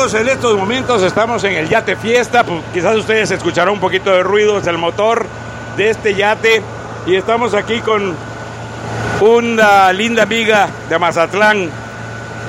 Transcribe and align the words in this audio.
amigos, 0.00 0.14
en 0.14 0.28
estos 0.28 0.56
momentos 0.56 1.02
estamos 1.02 1.44
en 1.44 1.52
el 1.52 1.68
yate 1.68 1.94
fiesta. 1.94 2.42
Pues, 2.42 2.62
quizás 2.72 2.96
ustedes 2.96 3.30
escucharán 3.32 3.74
un 3.74 3.80
poquito 3.80 4.10
de 4.10 4.22
ruidos 4.22 4.64
del 4.64 4.78
motor 4.78 5.26
de 5.76 5.90
este 5.90 6.14
yate. 6.14 6.62
Y 7.06 7.16
estamos 7.16 7.52
aquí 7.52 7.80
con 7.80 8.16
una 9.20 9.92
linda 9.92 10.22
amiga 10.22 10.70
de 10.88 10.98
Mazatlán, 10.98 11.68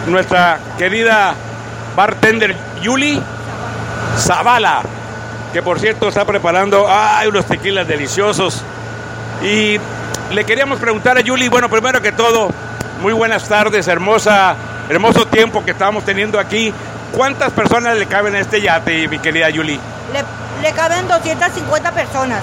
nuestra 0.07 0.59
querida 0.77 1.35
bartender 1.94 2.56
Yuli 2.81 3.22
Zavala, 4.18 4.81
que 5.52 5.62
por 5.62 5.78
cierto 5.78 6.08
está 6.08 6.24
preparando 6.24 6.86
ay, 6.88 7.28
unos 7.28 7.46
tequilas 7.46 7.86
deliciosos. 7.86 8.62
Y 9.44 9.78
le 10.31 10.46
queríamos 10.46 10.79
preguntar 10.79 11.18
a 11.18 11.22
Yuli, 11.22 11.49
bueno, 11.49 11.68
primero 11.68 12.02
que 12.02 12.13
todo, 12.13 12.49
muy 13.02 13.12
buenas 13.12 13.49
tardes, 13.49 13.90
hermosa, 13.90 14.56
hermoso 14.88 15.26
tiempo 15.28 15.65
que 15.65 15.72
estamos 15.72 16.05
teniendo 16.05 16.40
aquí. 16.40 16.73
¿Cuántas 17.16 17.52
personas 17.52 17.98
le 17.98 18.05
caben 18.08 18.36
a 18.36 18.40
este 18.40 18.62
yate, 18.62 19.08
mi 19.08 19.20
querida 19.20 19.49
Yuli? 19.49 19.80
Le, 20.13 20.23
le 20.67 20.73
caben 20.73 21.08
250 21.08 21.91
personas. 21.91 22.41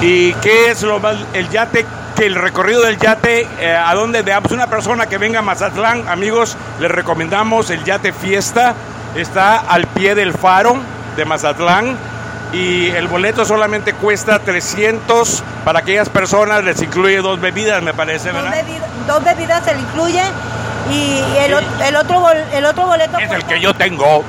¿Y 0.00 0.32
qué 0.34 0.70
es 0.70 0.82
lo 0.82 0.98
más, 1.00 1.16
el 1.34 1.48
yate, 1.50 1.84
que 2.16 2.26
el 2.26 2.34
recorrido 2.36 2.82
del 2.82 2.98
yate, 2.98 3.46
eh, 3.60 3.74
a 3.76 3.94
dónde 3.94 4.22
veamos 4.22 4.52
una 4.52 4.66
persona 4.66 5.06
que 5.06 5.18
venga 5.18 5.40
a 5.40 5.42
Mazatlán, 5.42 6.08
amigos, 6.08 6.56
les 6.78 6.90
recomendamos 6.90 7.70
el 7.70 7.84
yate 7.84 8.12
fiesta, 8.12 8.74
está 9.14 9.58
al 9.58 9.86
pie 9.88 10.14
del 10.14 10.32
faro 10.32 10.76
de 11.16 11.24
Mazatlán 11.24 11.96
y 12.52 12.88
el 12.88 13.08
boleto 13.08 13.44
solamente 13.44 13.92
cuesta 13.94 14.38
300 14.38 15.42
para 15.64 15.80
aquellas 15.80 16.08
personas, 16.08 16.64
les 16.64 16.80
incluye 16.82 17.18
dos 17.18 17.40
bebidas, 17.40 17.82
me 17.82 17.92
parece, 17.94 18.30
Dos, 18.32 18.42
¿verdad? 18.42 18.64
bebidas, 18.64 18.88
dos 19.06 19.24
bebidas 19.24 19.64
se 19.64 19.74
le 19.74 19.80
incluye 19.80 20.22
y 20.90 21.22
el, 21.38 21.54
el 21.84 21.96
otro, 21.96 22.20
bol- 22.20 22.44
el 22.52 22.64
otro 22.64 22.86
boleto 22.86 23.18
Es 23.18 23.30
el 23.30 23.44
que 23.44 23.60
yo 23.60 23.74
tengo. 23.74 24.24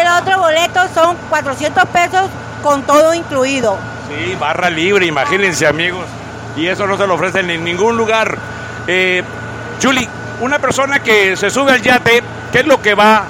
el 0.00 0.08
otro 0.20 0.38
boleto 0.40 0.80
son 0.94 1.16
400 1.30 1.84
pesos 1.86 2.22
con 2.62 2.82
todo 2.82 3.14
incluido. 3.14 3.78
Sí, 4.08 4.36
barra 4.38 4.70
libre, 4.70 5.06
imagínense 5.06 5.66
amigos. 5.66 6.04
Y 6.56 6.66
eso 6.66 6.86
no 6.86 6.96
se 6.96 7.06
lo 7.06 7.14
ofrecen 7.14 7.50
en 7.50 7.64
ningún 7.64 7.96
lugar. 7.96 8.36
Eh, 8.86 9.22
Julie, 9.82 10.08
una 10.40 10.58
persona 10.58 11.00
que 11.00 11.36
se 11.36 11.50
sube 11.50 11.72
al 11.72 11.82
yate, 11.82 12.22
¿qué 12.52 12.60
es 12.60 12.66
lo 12.66 12.80
que 12.80 12.94
va? 12.94 13.24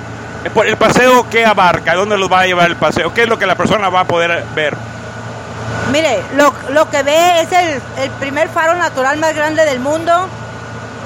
eh, 0.45 0.51
El 0.67 0.77
paseo, 0.77 1.29
¿qué 1.29 1.45
abarca? 1.45 1.95
¿Dónde 1.95 2.17
los 2.17 2.31
va 2.33 2.41
a 2.41 2.47
llevar 2.47 2.67
el 2.69 2.77
paseo? 2.77 3.12
¿Qué 3.12 3.23
es 3.23 3.29
lo 3.29 3.39
que 3.39 3.47
la 3.47 3.55
persona 3.56 3.89
va 3.89 4.01
a 4.01 4.05
poder 4.05 4.45
ver? 4.55 4.77
Mire, 5.93 6.21
lo, 6.37 6.53
lo 6.71 6.89
que 6.91 7.03
ve 7.03 7.41
es 7.41 7.53
el, 7.53 7.83
el 8.03 8.11
primer 8.12 8.49
faro 8.49 8.75
natural 8.77 9.19
más 9.19 9.34
grande 9.34 9.65
del 9.65 9.81
mundo. 9.81 10.12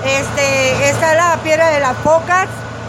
Este, 0.05 0.89
está 0.91 1.15
la 1.15 1.37
piedra 1.45 1.69
de 1.71 1.81
las 1.81 1.97
focas, 1.99 2.47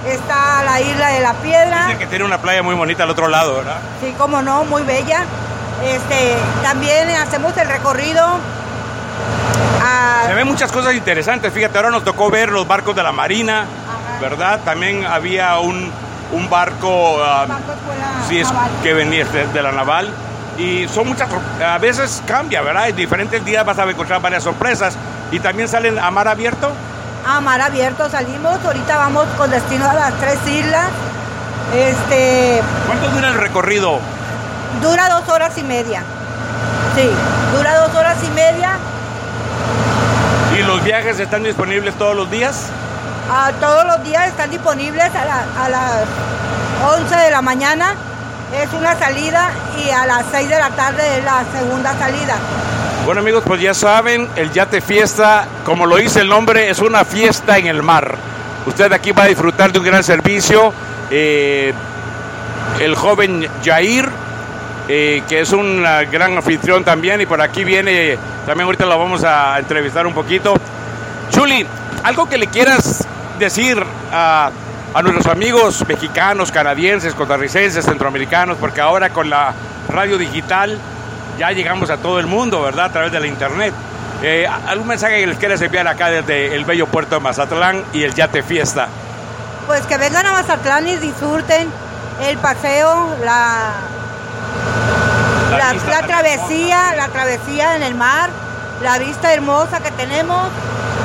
está 0.08 0.64
la 0.64 0.82
isla 0.82 1.10
de 1.10 1.20
la 1.22 1.34
piedra. 1.36 1.86
Dice 1.88 2.00
que 2.00 2.08
tiene 2.08 2.26
una 2.26 2.40
playa 2.40 2.64
muy 2.64 2.76
bonita 2.76 3.04
al 3.04 3.10
otro 3.12 3.28
lado, 3.28 3.56
¿verdad? 3.58 3.78
Sí, 4.02 4.14
como 4.18 4.42
no, 4.42 4.64
muy 4.66 4.84
bella. 4.84 5.24
Este, 5.84 6.36
también 6.64 7.10
hacemos 7.12 7.56
el 7.58 7.68
recorrido. 7.68 8.26
a- 9.84 10.24
Se 10.28 10.34
ven 10.34 10.48
muchas 10.48 10.72
cosas 10.72 10.94
interesantes. 10.96 11.52
Fíjate, 11.54 11.78
ahora 11.78 11.90
nos 11.92 12.04
tocó 12.04 12.30
ver 12.30 12.50
los 12.52 12.68
barcos 12.68 12.96
de 12.96 13.04
la 13.04 13.12
Marina, 13.12 13.66
¿verdad? 14.22 14.62
También 14.64 15.06
había 15.06 15.60
un, 15.60 15.92
un 16.32 16.50
barco, 16.50 17.22
ah, 17.24 17.46
Barco 17.48 17.74
sí, 18.28 18.40
es, 18.40 18.48
que 18.82 18.94
venía 18.94 19.26
de, 19.26 19.48
de 19.48 19.62
la 19.62 19.72
naval. 19.72 20.10
Y 20.58 20.88
son 20.88 21.08
muchas, 21.08 21.28
a 21.66 21.78
veces 21.80 22.22
cambia, 22.28 22.62
¿verdad? 22.62 22.88
En 22.90 22.96
diferentes 22.96 23.44
días 23.44 23.66
vas 23.66 23.78
a 23.80 23.84
encontrar 23.84 24.22
varias 24.22 24.44
sorpresas. 24.44 24.96
Y 25.32 25.40
también 25.40 25.68
salen 25.68 25.98
a 26.00 26.10
mar 26.12 26.28
abierto. 26.28 26.72
A 27.26 27.40
mar 27.42 27.62
abierto 27.62 28.10
salimos. 28.10 28.60
Ahorita 28.66 28.98
vamos 28.98 29.26
con 29.38 29.50
destino 29.52 29.90
a 29.90 29.94
las 29.94 30.14
tres 30.20 30.38
islas. 30.48 30.88
Este, 31.74 32.62
¿Cuánto 32.88 33.10
dura 33.10 33.30
el 33.30 33.36
recorrido? 33.36 34.00
dura 34.82 35.08
dos 35.10 35.28
horas 35.30 35.58
y 35.58 35.64
media. 35.64 36.02
Sí, 36.96 37.10
dura 37.56 37.78
dos 37.80 37.96
horas 37.96 38.18
y 38.24 38.30
media. 38.32 38.72
¿Y 40.58 40.64
los 40.64 40.84
viajes 40.84 41.20
están 41.20 41.44
disponibles 41.44 41.96
todos 41.96 42.16
los 42.16 42.30
días? 42.30 42.56
Ah, 43.32 43.52
todos 43.60 43.86
los 43.86 44.04
días 44.04 44.28
están 44.28 44.50
disponibles 44.52 45.10
a, 45.16 45.26
la- 45.26 45.64
a 45.66 45.70
las 45.70 47.00
11 47.00 47.16
de 47.16 47.32
la 47.32 47.42
mañana. 47.42 47.96
Es 48.62 48.72
una 48.74 48.96
salida 49.00 49.50
y 49.84 49.90
a 49.90 50.06
las 50.06 50.26
6 50.32 50.48
de 50.50 50.60
la 50.60 50.70
tarde 50.72 51.18
es 51.18 51.24
la 51.24 51.44
segunda 51.58 51.94
salida. 51.98 52.36
Bueno 53.06 53.20
amigos, 53.20 53.44
pues 53.46 53.60
ya 53.60 53.74
saben, 53.74 54.30
el 54.38 54.54
Yate 54.54 54.80
Fiesta, 54.80 55.46
como 55.66 55.86
lo 55.86 55.98
dice 55.98 56.22
el 56.22 56.30
nombre, 56.30 56.70
es 56.70 56.80
una 56.80 57.04
fiesta 57.04 57.58
en 57.58 57.68
el 57.68 57.84
mar. 57.84 58.16
Usted 58.66 58.94
aquí 58.94 59.12
va 59.12 59.24
a 59.24 59.28
disfrutar 59.28 59.74
de 59.74 59.80
un 59.80 59.86
gran 59.86 60.06
servicio. 60.06 60.74
Eh, 61.12 61.74
el 62.80 62.96
joven 62.96 63.46
Jair, 63.62 64.08
eh, 64.88 65.22
que 65.28 65.42
es 65.42 65.52
un 65.52 65.84
ah, 65.86 66.04
gran 66.06 66.38
anfitrión 66.38 66.86
también, 66.86 67.20
y 67.20 67.26
por 67.26 67.42
aquí 67.42 67.66
viene, 67.66 68.18
también 68.46 68.68
ahorita 68.68 68.86
lo 68.86 68.98
vamos 68.98 69.26
a 69.26 69.60
entrevistar 69.60 70.08
un 70.08 70.14
poquito. 70.14 70.54
Chuli, 71.30 71.68
algo 72.04 72.30
que 72.30 72.38
le 72.38 72.48
quieras 72.48 73.06
decir 73.38 73.84
a, 74.14 74.50
a 74.94 75.02
nuestros 75.02 75.28
amigos 75.28 75.86
mexicanos, 75.90 76.54
canadienses, 76.54 77.14
costarricenses, 77.14 77.84
centroamericanos, 77.84 78.56
porque 78.58 78.80
ahora 78.80 79.10
con 79.10 79.30
la 79.30 79.54
radio 79.90 80.18
digital 80.18 80.80
ya 81.38 81.52
llegamos 81.52 81.90
a 81.90 81.98
todo 81.98 82.20
el 82.20 82.28
mundo, 82.28 82.62
¿verdad? 82.62 82.86
A 82.86 82.92
través 82.92 83.12
de 83.12 83.20
la 83.20 83.28
internet. 83.28 83.74
Eh, 84.22 84.48
¿Algún 84.68 84.88
mensaje 84.88 85.20
que 85.20 85.28
les 85.28 85.38
quieras 85.38 85.62
enviar 85.62 85.88
acá 85.88 86.10
desde 86.10 86.56
el 86.56 86.64
bello 86.66 86.88
puerto 86.88 87.16
de 87.16 87.22
Mazatlán 87.22 87.84
y 87.92 88.04
el 88.04 88.14
Yate 88.14 88.42
Fiesta? 88.42 88.88
Pues 89.68 89.82
que 89.86 89.98
vengan 89.98 90.26
a 90.26 90.32
Mazatlán 90.32 90.88
y 90.88 90.96
disfruten 90.98 91.70
el 92.22 92.38
paseo, 92.38 93.16
la, 93.24 93.74
La 95.52 95.58
la, 95.58 95.74
vista 95.74 95.90
la 95.90 96.00
tan 96.00 96.08
travesía, 96.08 96.96
la 96.96 97.08
travesía 97.10 97.76
en 97.76 97.84
el 97.84 97.96
mar, 97.96 98.30
la 98.82 98.98
vista 99.00 99.34
hermosa 99.34 99.80
que 99.82 99.92
tenemos. 99.92 100.48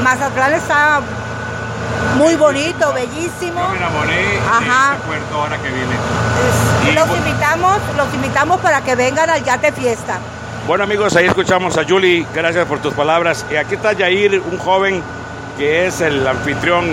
Mazatlán 0.02 0.54
está 0.54 1.00
muy 2.16 2.34
bonito, 2.36 2.92
bellísimo. 2.92 3.60
Yo 3.60 3.68
me 3.70 3.76
enamoré 3.76 4.38
Ajá. 4.48 4.90
de 4.90 4.96
este 4.96 5.06
puerto 5.06 5.34
ahora 5.34 5.56
que 5.58 5.68
viene. 5.68 5.94
Es- 5.94 6.88
Y 6.90 6.92
los 6.94 7.08
bueno. 7.08 7.26
invitamos, 7.26 7.78
los 7.96 8.14
invitamos 8.14 8.60
para 8.60 8.80
que 8.82 8.94
vengan 8.94 9.30
al 9.30 9.42
Yate 9.44 9.72
Fiesta. 9.72 10.18
Bueno 10.66 10.84
amigos, 10.84 11.16
ahí 11.16 11.26
escuchamos 11.26 11.76
a 11.78 11.84
Julie, 11.84 12.26
gracias 12.34 12.66
por 12.66 12.78
tus 12.80 12.92
palabras. 12.94 13.44
Y 13.50 13.56
aquí 13.56 13.74
está 13.76 13.92
Yair, 13.94 14.40
un 14.50 14.58
joven 14.58 15.02
que 15.56 15.86
es 15.86 16.00
el 16.00 16.26
anfitrión, 16.26 16.84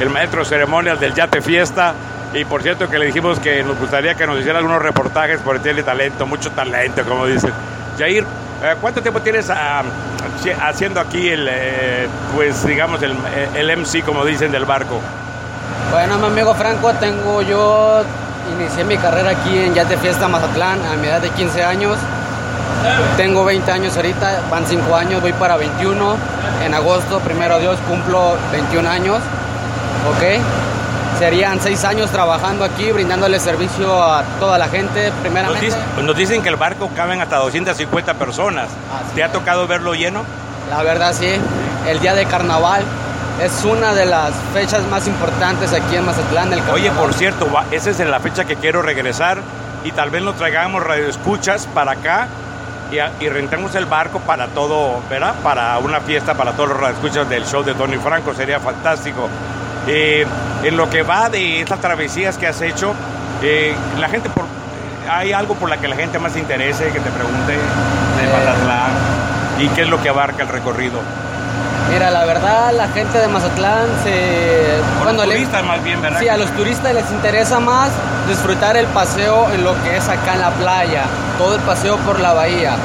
el 0.00 0.10
maestro 0.10 0.40
de 0.40 0.46
ceremonias 0.46 0.98
del 0.98 1.14
Yate 1.14 1.40
Fiesta. 1.40 1.94
Y 2.34 2.44
por 2.46 2.62
cierto 2.62 2.88
que 2.88 2.98
le 2.98 3.06
dijimos 3.06 3.38
que 3.38 3.62
nos 3.62 3.78
gustaría 3.78 4.14
que 4.14 4.26
nos 4.26 4.38
hiciera 4.40 4.58
algunos 4.58 4.80
reportajes 4.82 5.38
porque 5.44 5.60
tiene 5.60 5.82
talento, 5.82 6.26
mucho 6.26 6.50
talento, 6.50 7.04
como 7.04 7.26
dicen. 7.26 7.52
Yair, 7.98 8.24
¿cuánto 8.80 9.00
tiempo 9.02 9.20
tienes 9.20 9.50
ah, 9.50 9.82
haci- 10.40 10.56
haciendo 10.60 11.00
aquí 11.00 11.28
el, 11.28 11.48
eh, 11.50 12.08
pues 12.34 12.64
digamos, 12.66 13.02
el, 13.02 13.16
el 13.54 13.76
MC, 13.78 14.04
como 14.04 14.24
dicen, 14.24 14.52
del 14.52 14.64
barco? 14.64 15.00
Bueno, 15.90 16.18
mi 16.18 16.26
amigo 16.26 16.54
Franco, 16.54 16.92
tengo 16.94 17.42
yo, 17.42 18.02
inicié 18.58 18.84
mi 18.84 18.96
carrera 18.96 19.30
aquí 19.30 19.58
en 19.58 19.74
Yate 19.74 19.96
Fiesta 19.98 20.28
Mazatlán 20.28 20.78
a 20.86 20.96
mi 20.96 21.06
edad 21.08 21.20
de 21.20 21.30
15 21.30 21.64
años. 21.64 21.98
Tengo 23.16 23.44
20 23.44 23.70
años 23.70 23.96
ahorita, 23.96 24.40
van 24.50 24.66
5 24.66 24.96
años, 24.96 25.20
voy 25.20 25.32
para 25.34 25.56
21. 25.56 26.16
En 26.64 26.74
agosto, 26.74 27.18
primero 27.20 27.58
Dios, 27.58 27.78
cumplo 27.88 28.36
21 28.52 28.88
años. 28.88 29.18
¿Ok? 30.10 30.40
Serían 31.18 31.60
6 31.60 31.84
años 31.84 32.10
trabajando 32.10 32.64
aquí, 32.64 32.90
brindándole 32.90 33.38
servicio 33.38 34.02
a 34.02 34.22
toda 34.40 34.58
la 34.58 34.68
gente, 34.68 35.10
Nos, 35.10 35.20
primeramente. 35.20 35.68
dic- 35.70 36.02
nos 36.02 36.16
dicen 36.16 36.42
que 36.42 36.48
el 36.48 36.56
barco 36.56 36.90
caben 36.96 37.20
hasta 37.20 37.36
250 37.36 38.14
personas. 38.14 38.68
¿Te 39.14 39.22
ha 39.22 39.30
tocado 39.30 39.66
verlo 39.66 39.94
lleno? 39.94 40.24
La 40.70 40.82
verdad 40.82 41.12
sí, 41.12 41.28
el 41.86 42.00
día 42.00 42.14
de 42.14 42.24
carnaval 42.26 42.82
es 43.42 43.64
una 43.64 43.94
de 43.94 44.06
las 44.06 44.32
fechas 44.52 44.82
más 44.90 45.06
importantes 45.06 45.72
aquí 45.72 45.96
en 45.96 46.04
Mazatlán. 46.06 46.52
El 46.52 46.60
Oye, 46.72 46.90
por 46.92 47.12
cierto, 47.14 47.46
esa 47.70 47.90
es 47.90 47.98
la 48.00 48.20
fecha 48.20 48.44
que 48.44 48.56
quiero 48.56 48.82
regresar 48.82 49.38
y 49.84 49.92
tal 49.92 50.10
vez 50.10 50.22
nos 50.22 50.36
traigamos 50.36 50.82
radioescuchas 50.82 51.66
para 51.66 51.92
acá 51.92 52.26
y, 53.20 53.28
rentemos 53.28 53.74
el 53.74 53.86
barco 53.86 54.18
para 54.20 54.48
todo, 54.48 55.00
¿verdad? 55.08 55.34
Para 55.42 55.78
una 55.78 56.00
fiesta 56.00 56.34
para 56.34 56.52
todos 56.52 56.70
los 56.70 56.78
radioescuchas 56.80 57.28
del 57.28 57.46
show 57.46 57.62
de 57.62 57.74
Tony 57.74 57.96
Franco, 57.96 58.34
sería 58.34 58.60
fantástico. 58.60 59.28
Eh, 59.88 60.24
en 60.62 60.76
lo 60.76 60.88
que 60.88 61.02
va 61.02 61.28
de 61.28 61.60
estas 61.60 61.80
travesías 61.80 62.38
que 62.38 62.46
has 62.46 62.60
hecho, 62.60 62.94
eh, 63.42 63.74
la 63.98 64.08
gente, 64.08 64.28
por, 64.30 64.44
¿hay 65.10 65.32
algo 65.32 65.54
por 65.54 65.68
la 65.68 65.78
que 65.78 65.88
la 65.88 65.96
gente 65.96 66.18
más 66.18 66.32
se 66.32 66.38
interese, 66.38 66.84
que 66.90 67.00
te 67.00 67.10
pregunte 67.10 67.52
de 67.52 67.58
Eh. 67.58 68.32
Mazatlán 68.32 68.90
y 69.58 69.68
qué 69.68 69.82
es 69.82 69.88
lo 69.88 70.00
que 70.00 70.08
abarca 70.08 70.42
el 70.42 70.48
recorrido? 70.48 71.00
Mira, 71.92 72.10
la 72.10 72.24
verdad, 72.24 72.72
la 72.72 72.88
gente 72.88 73.18
de 73.18 73.26
Mazatlán 73.28 73.86
se... 74.04 74.78
Bueno, 75.02 75.18
los 75.18 75.26
le- 75.28 75.34
turistas 75.34 75.64
más 75.64 75.82
bien, 75.82 76.00
¿verdad? 76.00 76.20
Sí, 76.20 76.28
a 76.28 76.36
los 76.36 76.50
turistas 76.52 76.94
les 76.94 77.10
interesa 77.10 77.58
más 77.60 77.90
disfrutar 78.28 78.76
el 78.76 78.86
paseo 78.86 79.50
en 79.52 79.64
lo 79.64 79.74
que 79.82 79.96
es 79.96 80.08
acá 80.08 80.34
en 80.34 80.40
la 80.40 80.50
playa, 80.52 81.02
todo 81.38 81.56
el 81.56 81.60
paseo 81.62 81.96
por 81.98 82.20
la 82.20 82.32
bahía. 82.32 82.76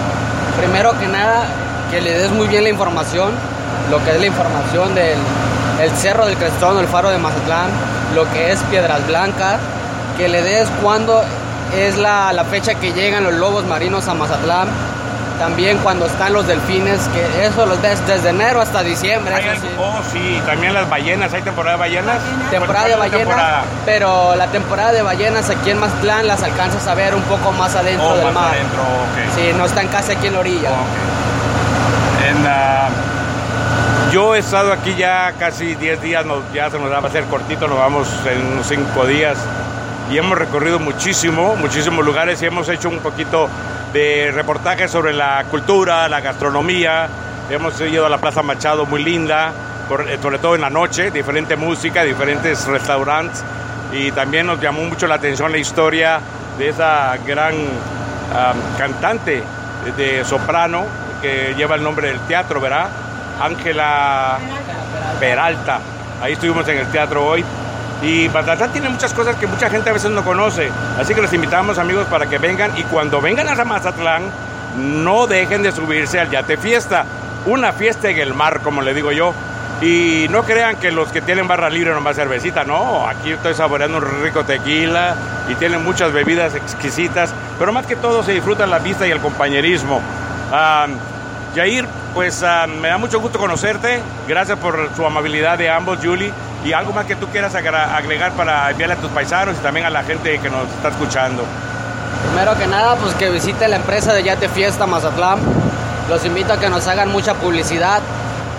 Primero 0.59 0.97
que 0.99 1.07
nada, 1.07 1.45
que 1.91 2.01
le 2.01 2.17
des 2.17 2.31
muy 2.31 2.47
bien 2.47 2.63
la 2.63 2.69
información, 2.69 3.31
lo 3.91 4.03
que 4.03 4.11
es 4.15 4.19
la 4.19 4.25
información 4.25 4.93
del 4.95 5.17
el 5.81 5.91
Cerro 5.91 6.25
del 6.25 6.35
Crestón, 6.37 6.77
el 6.79 6.87
Faro 6.87 7.09
de 7.09 7.17
Mazatlán, 7.17 7.69
lo 8.15 8.29
que 8.31 8.51
es 8.51 8.59
Piedras 8.63 9.05
Blancas, 9.07 9.59
que 10.17 10.27
le 10.27 10.41
des 10.41 10.67
cuándo 10.81 11.23
es 11.77 11.97
la, 11.97 12.33
la 12.33 12.43
fecha 12.45 12.75
que 12.75 12.93
llegan 12.93 13.23
los 13.23 13.33
lobos 13.33 13.65
marinos 13.65 14.07
a 14.07 14.13
Mazatlán. 14.13 14.67
También 15.37 15.77
cuando 15.83 16.07
están 16.07 16.33
los 16.33 16.47
delfines, 16.47 16.99
que 17.09 17.45
eso 17.45 17.67
los 17.67 17.79
ves 17.79 17.99
desde 18.07 18.29
enero 18.29 18.59
hasta 18.59 18.81
diciembre. 18.81 19.35
Hay 19.35 19.43
eso 19.43 19.51
algo- 19.51 19.61
sí. 19.61 19.75
oh, 19.77 19.99
sí, 20.11 20.41
también 20.47 20.73
las 20.73 20.89
ballenas, 20.89 21.31
¿hay 21.31 21.43
temporada 21.43 21.75
de 21.75 21.79
ballenas? 21.79 22.17
temporada 22.49 22.87
de 22.87 22.93
¿Cuál 22.95 23.05
es 23.07 23.11
la 23.13 23.17
ballenas, 23.17 23.27
temporada? 23.37 23.63
pero 23.85 24.35
la 24.35 24.47
temporada 24.47 24.91
de 24.93 25.01
ballenas 25.03 25.47
aquí 25.51 25.69
en 25.69 25.77
Mazatlán 25.79 26.25
las 26.25 26.41
alcanzas 26.41 26.87
a 26.87 26.95
ver 26.95 27.13
un 27.13 27.21
poco 27.21 27.51
más 27.51 27.75
adentro 27.75 28.07
Oh, 28.07 28.15
del 28.15 28.25
más 28.25 28.33
mar. 28.33 28.47
adentro. 28.55 28.81
Sí, 29.35 29.51
no 29.55 29.65
están 29.65 29.87
casi 29.89 30.13
aquí 30.13 30.25
en 30.25 30.33
la 30.33 30.39
orilla. 30.39 30.69
Ok. 30.71 32.27
En, 32.27 32.47
ah, 32.47 32.89
yo 34.11 34.35
he 34.35 34.39
estado 34.39 34.71
aquí 34.71 34.95
ya 34.97 35.33
casi 35.37 35.75
10 35.75 36.01
días, 36.01 36.25
nos- 36.25 36.43
ya 36.53 36.69
se 36.69 36.79
nos 36.79 36.91
va 36.91 36.97
a 36.97 37.05
hacer 37.07 37.25
cortito, 37.25 37.67
nos 37.67 37.77
vamos 37.77 38.07
en 38.25 38.53
unos 38.53 38.67
5 38.67 39.05
días 39.05 39.37
y 40.11 40.17
hemos 40.17 40.37
recorrido 40.37 40.79
muchísimo, 40.79 41.55
muchísimos 41.57 42.05
lugares 42.05 42.41
y 42.41 42.45
hemos 42.45 42.69
hecho 42.69 42.89
un 42.89 42.99
poquito 42.99 43.49
de 43.93 44.31
reportajes 44.33 44.89
sobre 44.91 45.13
la 45.13 45.43
cultura, 45.49 46.07
la 46.07 46.21
gastronomía. 46.21 47.07
Hemos 47.49 47.79
ido 47.81 48.05
a 48.05 48.09
la 48.09 48.17
Plaza 48.17 48.41
Machado, 48.43 48.85
muy 48.85 49.03
linda, 49.03 49.51
eh, 50.07 50.17
sobre 50.21 50.37
todo 50.39 50.55
en 50.55 50.61
la 50.61 50.69
noche, 50.69 51.11
diferente 51.11 51.55
música, 51.55 52.03
diferentes 52.03 52.65
restaurantes 52.67 53.43
y 53.91 54.11
también 54.11 54.47
nos 54.47 54.59
llamó 54.61 54.83
mucho 54.83 55.07
la 55.07 55.15
atención 55.15 55.51
la 55.51 55.57
historia 55.57 56.19
de 56.57 56.69
esa 56.69 57.17
gran 57.25 57.55
ah, 58.33 58.53
cantante 58.77 59.43
de 59.97 60.23
soprano 60.25 60.85
que 61.21 61.53
lleva 61.57 61.75
el 61.75 61.83
nombre 61.83 62.09
del 62.09 62.19
teatro, 62.21 62.59
¿verdad? 62.59 62.87
Ángela 63.39 64.37
Peralta. 65.19 65.79
Ahí 66.21 66.33
estuvimos 66.33 66.67
en 66.67 66.77
el 66.77 66.87
teatro 66.87 67.25
hoy. 67.25 67.43
Y 68.01 68.29
Mazatlán 68.29 68.71
tiene 68.71 68.89
muchas 68.89 69.13
cosas 69.13 69.35
que 69.37 69.47
mucha 69.47 69.69
gente 69.69 69.89
a 69.89 69.93
veces 69.93 70.11
no 70.11 70.23
conoce. 70.23 70.69
Así 70.99 71.15
que 71.15 71.21
los 71.21 71.33
invitamos 71.33 71.79
amigos 71.79 72.05
para 72.07 72.27
que 72.27 72.37
vengan 72.37 72.77
y 72.77 72.83
cuando 72.83 73.21
vengan 73.21 73.47
a 73.47 73.65
Mazatlán 73.65 74.23
no 74.77 75.25
dejen 75.25 75.63
de 75.63 75.71
subirse 75.71 76.19
al 76.19 76.29
Yate 76.29 76.57
Fiesta. 76.57 77.05
Una 77.45 77.71
fiesta 77.73 78.09
en 78.09 78.17
el 78.19 78.33
mar, 78.33 78.61
como 78.61 78.81
le 78.81 78.93
digo 78.93 79.11
yo. 79.11 79.33
Y 79.81 80.27
no 80.31 80.43
crean 80.43 80.77
que 80.77 80.91
los 80.91 81.11
que 81.11 81.21
tienen 81.21 81.47
barra 81.47 81.69
libre 81.69 81.91
nomás 81.91 82.15
cervecita, 82.15 82.63
no. 82.63 83.07
Aquí 83.07 83.31
estoy 83.31 83.53
saboreando 83.53 83.97
un 83.97 84.23
rico 84.23 84.43
tequila 84.43 85.15
y 85.49 85.55
tienen 85.55 85.83
muchas 85.83 86.11
bebidas 86.11 86.55
exquisitas. 86.55 87.33
Pero 87.57 87.71
más 87.71 87.85
que 87.85 87.95
todo 87.95 88.23
se 88.23 88.33
disfruta 88.33 88.65
la 88.67 88.79
vista 88.79 89.07
y 89.07 89.11
el 89.11 89.19
compañerismo. 89.19 90.01
Ah, 90.51 90.87
Yair, 91.55 91.87
pues 92.17 92.41
ah, 92.41 92.65
me 92.65 92.87
da 92.87 92.97
mucho 92.97 93.19
gusto 93.19 93.37
conocerte. 93.37 93.99
Gracias 94.27 94.57
por 94.57 94.89
su 94.95 95.05
amabilidad 95.05 95.55
de 95.55 95.69
ambos, 95.69 95.99
Julie. 96.01 96.33
Y 96.65 96.73
algo 96.73 96.91
más 96.91 97.05
que 97.05 97.15
tú 97.15 97.27
quieras 97.27 97.53
agregar 97.53 98.31
para 98.31 98.71
enviarle 98.71 98.95
a 98.95 98.97
tus 98.97 99.11
paisanos 99.11 99.55
y 99.55 99.59
también 99.61 99.85
a 99.85 99.91
la 99.91 100.01
gente 100.03 100.39
que 100.39 100.49
nos 100.49 100.63
está 100.67 100.87
escuchando. 100.89 101.43
Primero 102.25 102.57
que 102.57 102.65
nada, 102.65 102.95
pues 102.95 103.13
que 103.13 103.29
visite 103.29 103.67
la 103.67 103.75
empresa 103.75 104.13
de 104.13 104.23
Yate 104.23 104.49
Fiesta 104.49 104.87
Mazatlán. 104.87 105.37
Los 106.09 106.25
invito 106.25 106.53
a 106.53 106.59
que 106.59 106.69
nos 106.71 106.87
hagan 106.87 107.11
mucha 107.11 107.35
publicidad. 107.35 108.01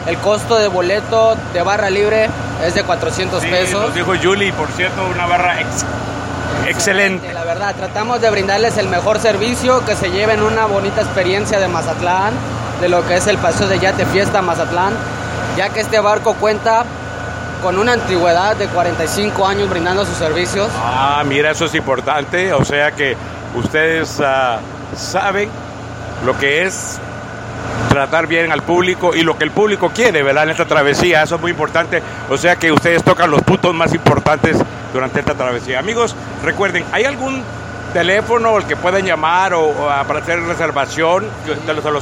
El 0.06 0.18
costo 0.18 0.56
de 0.56 0.68
boleto 0.68 1.36
de 1.52 1.60
barra 1.62 1.90
libre 1.90 2.30
es 2.64 2.74
de 2.76 2.84
400 2.84 3.42
Sí, 3.42 3.48
pesos. 3.48 3.80
nos 3.86 3.92
dijo 3.94 4.12
Julie, 4.22 4.52
por 4.52 4.68
cierto, 4.68 5.04
una 5.04 5.26
barra 5.26 5.60
ex- 5.60 5.84
excelente. 6.68 7.32
La 7.34 7.42
verdad, 7.42 7.74
tratamos 7.74 8.20
de 8.20 8.30
brindarles 8.30 8.78
el 8.78 8.88
mejor 8.88 9.18
servicio, 9.18 9.84
que 9.84 9.96
se 9.96 10.12
lleven 10.12 10.42
una 10.42 10.66
bonita 10.66 11.00
experiencia 11.02 11.58
de 11.58 11.66
Mazatlán, 11.66 12.32
de 12.80 12.88
lo 12.88 13.06
que 13.06 13.16
es 13.16 13.26
el 13.26 13.38
paseo 13.38 13.68
de 13.68 13.78
Yate 13.78 14.06
Fiesta 14.06 14.42
Mazatlán, 14.42 14.94
ya 15.56 15.70
que 15.70 15.80
este 15.80 16.00
barco 16.00 16.34
cuenta 16.34 16.84
con 17.62 17.78
una 17.78 17.92
antigüedad 17.94 18.56
de 18.56 18.66
45 18.68 19.46
años 19.46 19.68
brindando 19.68 20.04
sus 20.04 20.16
servicios. 20.16 20.68
Ah, 20.76 21.22
mira, 21.26 21.50
eso 21.50 21.64
es 21.64 21.74
importante. 21.74 22.52
O 22.52 22.64
sea 22.64 22.92
que 22.92 23.16
ustedes 23.54 24.20
ah, 24.20 24.58
saben 24.96 25.50
lo 26.24 26.38
que 26.38 26.64
es 26.64 26.98
tratar 27.88 28.26
bien 28.26 28.52
al 28.52 28.62
público 28.62 29.14
y 29.14 29.22
lo 29.22 29.36
que 29.36 29.44
el 29.44 29.50
público 29.50 29.90
quiere, 29.90 30.22
¿verdad? 30.22 30.44
En 30.44 30.50
esta 30.50 30.66
travesía, 30.66 31.22
eso 31.22 31.36
es 31.36 31.40
muy 31.40 31.50
importante. 31.50 32.02
O 32.28 32.36
sea 32.36 32.56
que 32.56 32.70
ustedes 32.70 33.02
tocan 33.02 33.30
los 33.30 33.42
puntos 33.42 33.74
más 33.74 33.92
importantes 33.94 34.56
durante 34.92 35.20
esta 35.20 35.34
travesía. 35.34 35.78
Amigos, 35.78 36.14
recuerden, 36.44 36.84
¿hay 36.92 37.04
algún 37.04 37.42
teléfono 37.92 38.56
al 38.56 38.66
que 38.66 38.76
pueden 38.76 39.06
llamar 39.06 39.54
o, 39.54 39.72
para 40.06 40.20
hacer 40.20 40.40
reservación? 40.42 41.26
¿Te 41.66 41.74
lo, 41.74 41.90
lo 41.90 42.00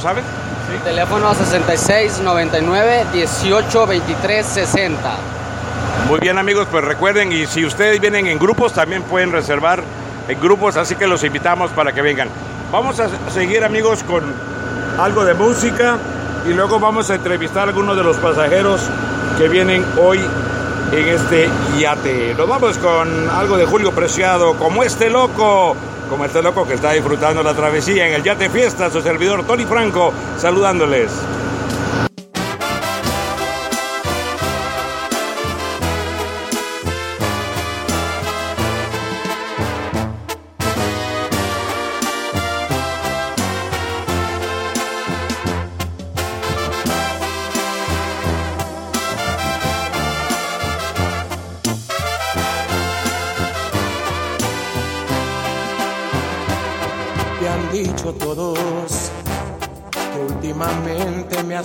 Teléfono 0.83 1.33
66 1.33 2.19
99 2.19 3.05
18 3.13 3.87
23 3.87 4.45
60. 4.45 5.17
Muy 6.09 6.19
bien 6.19 6.37
amigos, 6.37 6.67
pues 6.69 6.83
recuerden 6.83 7.31
y 7.31 7.45
si 7.45 7.65
ustedes 7.65 8.01
vienen 8.01 8.27
en 8.27 8.37
grupos 8.37 8.73
también 8.73 9.03
pueden 9.03 9.31
reservar 9.31 9.81
en 10.27 10.39
grupos, 10.39 10.75
así 10.75 10.95
que 10.95 11.07
los 11.07 11.23
invitamos 11.23 11.71
para 11.71 11.93
que 11.93 12.01
vengan. 12.01 12.27
Vamos 12.71 12.99
a 12.99 13.07
seguir 13.31 13.63
amigos 13.63 14.03
con 14.03 14.23
algo 14.99 15.23
de 15.23 15.33
música 15.33 15.97
y 16.45 16.53
luego 16.53 16.79
vamos 16.79 17.09
a 17.11 17.15
entrevistar 17.15 17.63
a 17.63 17.69
algunos 17.69 17.95
de 17.95 18.03
los 18.03 18.17
pasajeros 18.17 18.81
que 19.37 19.47
vienen 19.47 19.85
hoy 20.01 20.19
en 20.91 21.07
este 21.07 21.49
yate. 21.79 22.35
Nos 22.37 22.47
vamos 22.47 22.77
con 22.77 23.29
algo 23.29 23.57
de 23.57 23.65
Julio 23.65 23.93
Preciado, 23.93 24.55
como 24.55 24.83
este 24.83 25.09
loco, 25.09 25.77
como 26.07 26.25
este 26.25 26.41
loco 26.41 26.67
que 26.67 26.73
está 26.73 26.91
disfrutando 26.91 27.43
la 27.43 27.53
travesía 27.53 28.07
en 28.07 28.13
el 28.13 28.23
yate 28.23 28.49
fiesta, 28.49 28.89
su 28.89 29.01
servidor 29.01 29.45
Tony 29.45 29.65
Franco, 29.65 30.13
saludándoles. 30.37 31.11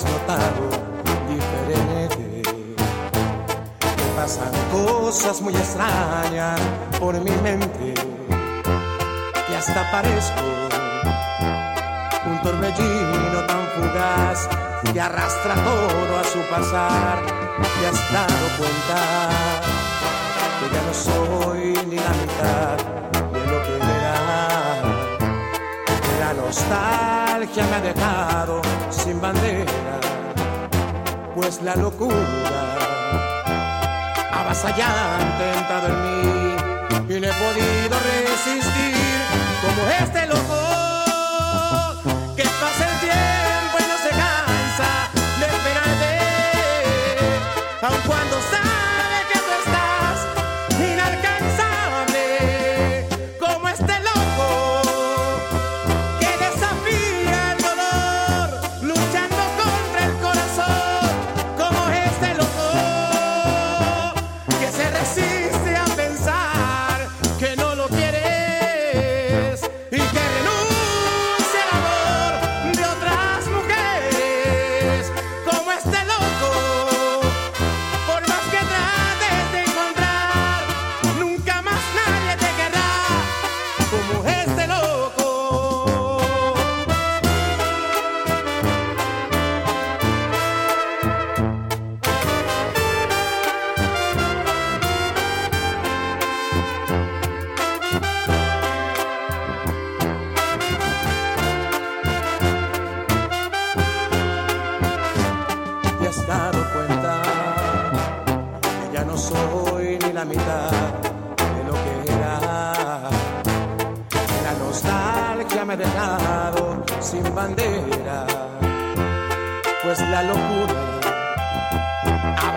Notado 0.05 0.69
diferente. 1.29 2.43
Que 3.81 4.07
pasan 4.17 4.53
cosas 4.71 5.41
muy 5.41 5.55
extrañas 5.55 6.61
por 6.99 7.15
mi 7.21 7.31
mente. 7.43 7.95
Que 9.47 9.57
hasta 9.57 9.91
parezco 9.91 10.43
un 12.27 12.43
torbellino 12.43 13.47
tan 13.47 13.67
fugaz 13.75 14.49
que 14.93 15.01
arrastra 15.01 15.55
todo 15.55 16.19
a 16.19 16.25
su 16.25 16.41
pasar. 16.51 17.19
Te 17.81 17.87
has 17.87 18.13
dado 18.13 18.47
cuenta 18.59 19.29
que 20.59 20.67
ya 20.75 20.83
no 20.87 20.95
soy 20.95 21.87
ni 21.89 21.97
la 21.97 22.11
mitad 22.11 22.92
nostalgia 26.53 27.65
me 27.65 27.77
ha 27.77 27.81
dejado 27.81 28.61
sin 28.91 29.19
bandera, 29.23 29.99
pues 31.35 31.63
la 31.63 31.75
locura 31.77 32.15
avasallante 34.35 35.45
ha 35.45 35.59
entrado 35.61 35.87
en 35.89 35.97
mí 36.05 37.17
y 37.17 37.21
no 37.21 37.27
he 37.27 37.35
podido 37.45 37.97
resistir. 38.01 39.19
Como 39.63 39.83
este 40.03 40.27
loco 40.27 40.72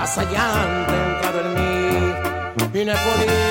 avasallante 0.05 0.93
ha 0.93 1.15
entrado 1.15 1.39
en 1.41 1.53
mí. 1.55 2.79
Y 2.79 2.85
no 2.85 2.91
he 2.91 2.95
podido 2.95 3.44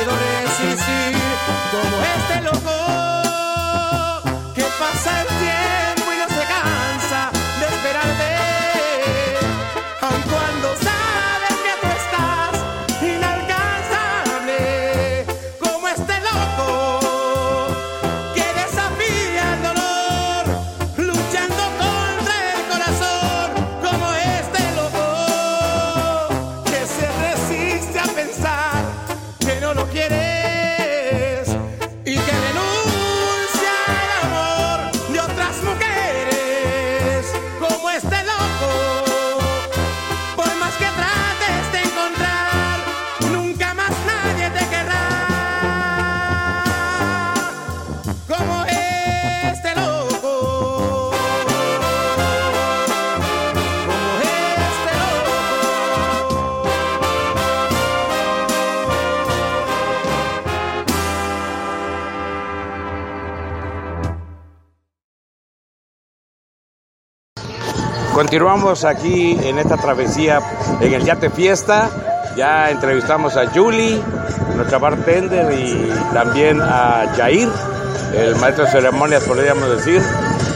Continuamos 68.15 68.85
aquí 68.85 69.37
en 69.43 69.59
esta 69.59 69.77
travesía 69.77 70.41
en 70.81 70.95
el 70.95 71.05
Yate 71.05 71.31
Fiesta. 71.31 71.91
Ya 72.37 72.71
entrevistamos 72.71 73.37
a 73.37 73.49
Julie, 73.53 74.01
nuestra 74.55 74.79
bartender, 74.79 75.53
y 75.53 75.91
también 76.13 76.61
a 76.63 77.07
Jair, 77.17 77.49
el 78.17 78.37
maestro 78.37 78.65
de 78.67 78.71
ceremonias, 78.71 79.25
podríamos 79.25 79.69
decir. 79.77 80.01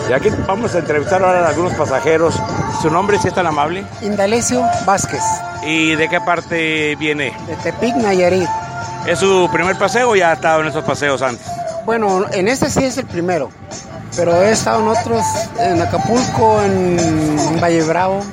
Y 0.09 0.12
aquí 0.12 0.29
vamos 0.47 0.75
a 0.75 0.79
entrevistar 0.79 1.23
ahora 1.23 1.45
a 1.45 1.49
algunos 1.49 1.73
pasajeros. 1.75 2.41
¿Su 2.81 2.91
nombre, 2.91 3.19
si 3.19 3.27
es 3.29 3.35
tan 3.35 3.47
amable? 3.47 3.85
Indalecio 4.03 4.62
Vázquez, 4.87 5.23
¿Y 5.67 5.97
de 5.97 6.09
qué 6.09 6.21
parte 6.21 6.95
viene? 6.97 7.37
de 7.49 7.57
Tepic, 7.57 7.97
Nayarit. 7.97 8.49
¿Es 9.07 9.19
su 9.19 9.49
primer 9.53 9.77
paseo 9.77 10.11
o 10.11 10.17
ya 10.17 10.31
ha 10.31 10.35
estado 10.35 10.61
en 10.61 10.69
esos 10.69 10.85
paseos 10.85 11.23
antes? 11.23 11.45
Bueno, 11.85 12.25
en 12.33 12.47
este 12.49 12.71
sí 12.71 12.85
es 12.85 12.99
el 12.99 13.07
primero, 13.07 13.50
pero 14.17 14.43
he 14.43 14.50
estado 14.53 14.81
en 14.83 14.88
otros, 14.88 15.23
en 15.61 15.81
Acapulco, 15.81 16.62
en 16.62 17.61
Valle 17.61 17.83
Bravo, 17.85 18.25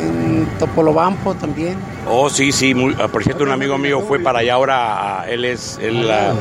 en 0.00 0.46
Topolobampo 0.58 1.34
también. 1.34 1.76
Oh, 2.08 2.28
sí, 2.28 2.52
sí. 2.52 2.74
muy- 2.74 2.94
ah, 3.00 3.08
por 3.08 3.22
cierto, 3.24 3.44
un 3.44 3.50
amigo 3.50 3.78
mío 3.78 4.02
fue 4.06 4.18
para 4.20 4.40
allá 4.40 4.54
ahora. 4.54 5.20
ah, 5.20 5.24
Él 5.28 5.44
es, 5.44 5.78
él 5.80 6.08
ah, 6.10 6.34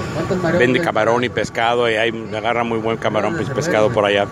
vende 0.59 0.79
camarón 0.81 1.23
y 1.23 1.29
pescado 1.29 1.89
y 1.89 1.95
ahí 1.95 2.29
agarra 2.35 2.63
muy 2.63 2.79
buen 2.79 2.97
camarón 2.97 3.39
y 3.41 3.45
pescado 3.45 3.89
por 3.91 4.05
allá. 4.05 4.27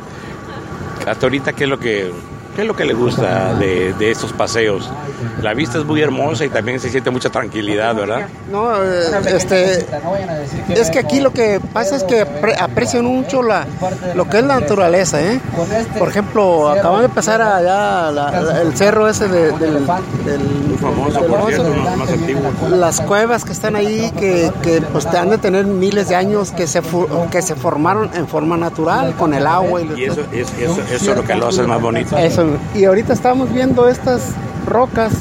Hasta 1.07 1.25
ahorita, 1.25 1.53
¿qué 1.53 1.63
es 1.63 1.69
lo 1.69 1.79
que, 1.79 2.11
qué 2.55 2.61
es 2.61 2.67
lo 2.67 2.75
que 2.75 2.85
le 2.85 2.93
gusta 2.93 3.53
de, 3.55 3.93
de 3.93 4.11
estos 4.11 4.33
paseos? 4.33 4.89
La 5.41 5.53
vista 5.53 5.77
es 5.79 5.85
muy 5.85 6.01
hermosa 6.01 6.45
y 6.45 6.49
también 6.49 6.79
se 6.79 6.89
siente 6.89 7.09
mucha 7.09 7.29
tranquilidad, 7.29 7.95
¿verdad? 7.95 8.27
No, 8.51 8.75
eh, 8.83 9.03
este, 9.35 9.85
es 10.69 10.89
que 10.91 10.99
aquí 10.99 11.19
lo 11.19 11.31
que 11.31 11.59
pasa 11.73 11.95
es 11.95 12.03
que 12.03 12.25
apre- 12.25 12.55
aprecian 12.59 13.05
mucho 13.05 13.41
la, 13.43 13.65
lo 14.15 14.27
que 14.29 14.39
es 14.39 14.43
la 14.43 14.59
naturaleza, 14.59 15.21
¿eh? 15.21 15.39
Por 15.97 16.09
ejemplo, 16.09 16.69
acaban 16.69 17.01
de 17.01 17.09
pasar 17.09 17.41
allá 17.41 18.11
la- 18.11 18.31
la- 18.31 18.61
el 18.61 18.75
cerro 18.75 19.07
ese 19.07 19.27
de- 19.27 19.51
del, 19.51 19.59
del- 19.59 20.77
famoso, 20.79 21.19
del 21.21 21.55
cierto, 21.55 21.97
más 21.97 22.09
antiguos. 22.09 22.43
las 22.71 23.01
cuevas 23.01 23.45
que 23.45 23.51
están 23.51 23.75
ahí 23.75 24.11
que, 24.19 24.51
que 24.61 24.81
pues 24.81 25.09
te 25.09 25.17
han 25.17 25.29
de 25.29 25.37
tener 25.37 25.65
miles 25.65 26.09
de 26.09 26.15
años 26.15 26.51
que 26.51 26.67
se 26.67 26.81
que 27.31 27.41
se 27.41 27.55
formaron 27.55 28.09
en 28.15 28.27
forma 28.27 28.57
natural 28.57 29.13
con 29.15 29.33
el 29.33 29.45
agua 29.47 29.81
y, 29.81 29.91
Y 30.01 30.03
eso, 30.05 30.21
es, 30.31 30.51
eso, 30.59 30.77
eso 30.91 31.11
es 31.11 31.17
lo 31.17 31.23
que 31.23 31.35
lo 31.35 31.47
hace 31.47 31.63
más 31.63 31.81
bonito. 31.81 32.17
eso 32.17 32.40
y 32.75 32.85
ahorita 32.85 33.13
estamos 33.13 33.51
viendo 33.53 33.87
estas 33.87 34.21
rocas 34.65 35.11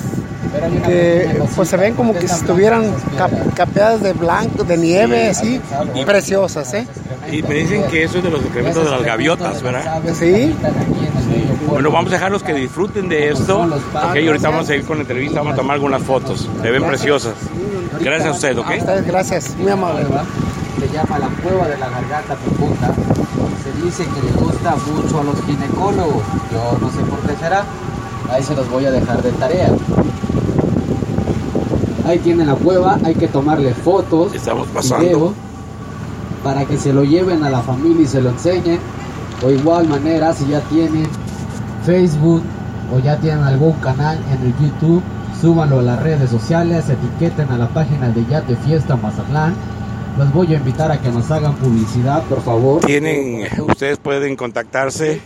que 0.87 1.41
pues 1.55 1.69
se 1.69 1.77
ven 1.77 1.95
como 1.95 2.13
que 2.13 2.27
si 2.27 2.35
estuvieran 2.35 2.85
cap- 3.17 3.31
capeadas 3.55 4.03
de 4.03 4.13
blanco 4.13 4.65
de 4.65 4.77
nieve 4.77 5.29
así 5.29 5.61
preciosas 6.05 6.73
eh 6.75 6.87
Y 7.31 7.43
me 7.43 7.55
dicen 7.55 7.85
que 7.91 8.03
eso 8.05 8.19
es 8.19 8.25
de 8.25 8.31
los 8.31 8.41
excrementos 8.43 8.85
de 8.85 8.91
las 8.91 9.03
gaviotas, 9.03 9.63
¿verdad? 9.63 10.01
sí 10.19 10.55
Bueno, 11.69 11.91
vamos 11.93 12.11
a 12.11 12.15
dejarlos 12.15 12.43
que 12.43 12.53
disfruten 12.53 13.09
de 13.09 13.29
esto. 13.31 13.61
Ok, 13.61 14.17
y 14.21 14.27
ahorita 14.27 14.49
vamos 14.51 14.69
a 14.69 14.75
ir 14.75 14.85
con 14.85 14.97
la 14.97 15.03
entrevista, 15.03 15.37
vamos 15.41 15.53
a 15.55 15.57
tomar 15.57 15.75
algunas 15.75 16.03
fotos. 16.03 16.49
Se 16.61 16.71
ven 16.71 16.83
preciosas. 16.85 17.35
Gracias 18.01 18.29
a 18.29 18.33
usted, 18.33 18.59
A 18.59 18.61
¿ok? 18.61 18.71
ustedes, 18.79 19.07
gracias 19.07 19.55
muy 19.57 19.71
amable 19.71 20.05
Se 20.81 20.89
llama 20.89 21.19
la 21.19 21.29
cueva 21.43 21.69
de 21.69 21.77
la 21.77 21.91
garganta 21.91 22.35
profunda. 22.37 22.95
Se 23.63 23.85
dice 23.85 24.05
que 24.07 24.23
le 24.23 24.33
gusta 24.33 24.77
mucho 24.77 25.21
a 25.21 25.25
los 25.25 25.43
ginecólogos. 25.45 26.23
Yo 26.51 26.79
no 26.81 26.91
sé 26.91 27.01
por 27.01 27.19
qué 27.21 27.37
será. 27.37 27.65
Ahí 28.31 28.43
se 28.43 28.55
los 28.57 28.69
voy 28.71 28.87
a 28.87 28.91
dejar 28.91 29.23
de 29.23 29.31
tarea. 29.33 29.71
Ahí 32.07 32.19
tienen 32.21 32.47
la 32.47 32.55
cueva, 32.55 32.99
hay 33.05 33.15
que 33.15 33.29
tomarle 33.29 33.75
fotos, 33.75 34.35
Estamos 34.35 34.67
pasando. 34.69 35.05
video, 35.05 35.35
para 36.43 36.65
que 36.65 36.79
se 36.79 36.93
lo 36.93 37.05
lleven 37.05 37.45
a 37.45 37.51
la 37.51 37.61
familia 37.61 38.03
y 38.03 38.07
se 38.07 38.23
lo 38.23 38.31
enseñen. 38.31 38.81
O 39.45 39.51
igual 39.51 39.87
manera, 39.87 40.33
si 40.33 40.47
ya 40.47 40.61
tienen 40.63 41.07
Facebook 41.85 42.43
o 42.95 42.99
ya 43.01 43.19
tienen 43.19 43.45
algún 43.45 43.73
canal 43.75 44.19
en 44.33 44.47
el 44.47 44.55
YouTube, 44.59 45.03
súbanlo 45.41 45.81
a 45.81 45.83
las 45.83 46.03
redes 46.03 46.31
sociales, 46.31 46.89
etiqueten 46.89 47.51
a 47.51 47.59
la 47.59 47.69
página 47.69 48.09
de 48.09 48.25
Yate 48.27 48.57
Fiesta 48.57 48.97
Mazatlán. 48.97 49.55
Los 50.19 50.33
voy 50.33 50.55
a 50.55 50.57
invitar 50.57 50.91
a 50.91 51.01
que 51.01 51.09
nos 51.11 51.31
hagan 51.31 51.55
publicidad, 51.57 52.23
por 52.25 52.43
favor. 52.43 52.85
Tienen, 52.85 53.49
ustedes 53.61 53.99
pueden 53.99 54.37
contactarse 54.37 55.21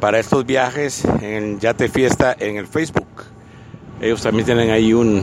para 0.00 0.18
estos 0.18 0.46
viajes 0.46 1.04
en 1.20 1.58
Yate 1.60 1.88
Fiesta 1.88 2.34
en 2.38 2.56
el 2.56 2.66
Facebook. 2.66 3.06
Ellos 4.00 4.22
también 4.22 4.46
tienen 4.46 4.70
ahí 4.70 4.92
un, 4.92 5.22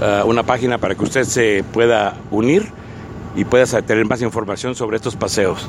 ah, 0.00 0.24
una 0.26 0.42
página 0.42 0.78
para 0.78 0.94
que 0.94 1.04
usted 1.04 1.24
se 1.24 1.64
pueda 1.72 2.14
unir 2.30 2.68
y 3.36 3.44
pueda 3.44 3.66
tener 3.82 4.04
más 4.06 4.22
información 4.22 4.74
sobre 4.74 4.96
estos 4.96 5.16
paseos. 5.16 5.68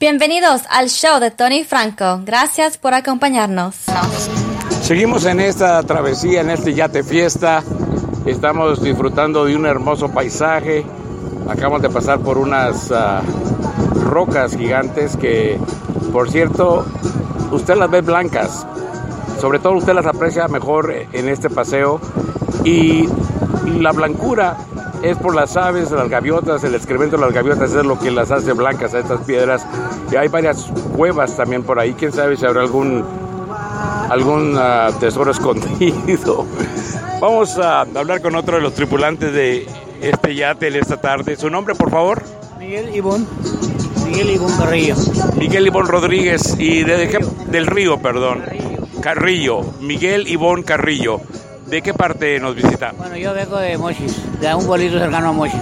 Bienvenidos 0.00 0.62
al 0.70 0.90
show 0.90 1.18
de 1.18 1.32
Tony 1.32 1.64
Franco. 1.64 2.20
Gracias 2.24 2.78
por 2.78 2.94
acompañarnos. 2.94 3.74
Seguimos 4.82 5.24
en 5.24 5.40
esta 5.40 5.82
travesía, 5.82 6.40
en 6.40 6.50
este 6.50 6.72
Yate 6.72 7.02
Fiesta. 7.02 7.64
Estamos 8.28 8.82
disfrutando 8.82 9.46
de 9.46 9.56
un 9.56 9.64
hermoso 9.64 10.10
paisaje. 10.10 10.84
Acabamos 11.48 11.80
de 11.80 11.88
pasar 11.88 12.20
por 12.20 12.36
unas 12.36 12.92
ah, 12.92 13.22
rocas 14.04 14.54
gigantes 14.54 15.16
que, 15.16 15.58
por 16.12 16.30
cierto, 16.30 16.84
usted 17.50 17.74
las 17.76 17.90
ve 17.90 18.02
blancas. 18.02 18.66
Sobre 19.40 19.58
todo 19.60 19.78
usted 19.78 19.94
las 19.94 20.04
aprecia 20.04 20.46
mejor 20.46 20.92
en 21.10 21.28
este 21.30 21.48
paseo. 21.48 22.02
Y 22.64 23.08
la 23.80 23.92
blancura 23.92 24.58
es 25.02 25.16
por 25.16 25.34
las 25.34 25.56
aves, 25.56 25.90
las 25.90 26.10
gaviotas, 26.10 26.62
el 26.64 26.74
excremento 26.74 27.16
de 27.16 27.22
las 27.22 27.32
gaviotas 27.32 27.72
es 27.72 27.84
lo 27.84 27.98
que 27.98 28.10
las 28.10 28.30
hace 28.30 28.52
blancas 28.52 28.92
a 28.92 28.98
estas 28.98 29.22
piedras. 29.22 29.66
Y 30.12 30.16
hay 30.16 30.28
varias 30.28 30.70
cuevas 30.94 31.34
también 31.34 31.62
por 31.62 31.78
ahí. 31.78 31.94
Quién 31.94 32.12
sabe 32.12 32.36
si 32.36 32.44
habrá 32.44 32.60
algún 32.60 33.02
algún 34.10 34.54
ah, 34.58 34.90
tesoro 35.00 35.30
escondido. 35.32 36.44
Vamos 37.20 37.58
a 37.58 37.80
hablar 37.80 38.20
con 38.22 38.34
otro 38.36 38.56
de 38.56 38.62
los 38.62 38.74
tripulantes 38.74 39.32
de 39.32 39.66
este 40.00 40.34
yate 40.34 40.68
esta 40.78 41.00
tarde. 41.00 41.36
¿Su 41.36 41.50
nombre, 41.50 41.74
por 41.74 41.90
favor? 41.90 42.22
Miguel 42.58 42.94
Ibón, 42.94 43.26
Miguel 44.06 44.30
Ibón 44.30 44.56
Carrillo. 44.56 44.94
Miguel 45.36 45.66
Ivón 45.66 45.86
Rodríguez 45.88 46.54
y 46.58 46.84
de, 46.84 47.18
del 47.48 47.66
Río, 47.66 47.98
perdón. 48.00 48.42
Carrillo. 49.00 49.62
Miguel 49.80 50.28
Ivón 50.28 50.62
Carrillo. 50.62 51.20
¿De 51.66 51.82
qué 51.82 51.92
parte 51.92 52.38
nos 52.40 52.54
visita? 52.54 52.92
Bueno, 52.96 53.16
yo 53.16 53.34
vengo 53.34 53.58
de 53.58 53.76
Mochis, 53.76 54.16
de 54.40 54.54
un 54.54 54.64
pueblito 54.66 54.98
cercano 54.98 55.28
a 55.28 55.32
Mochis. 55.32 55.60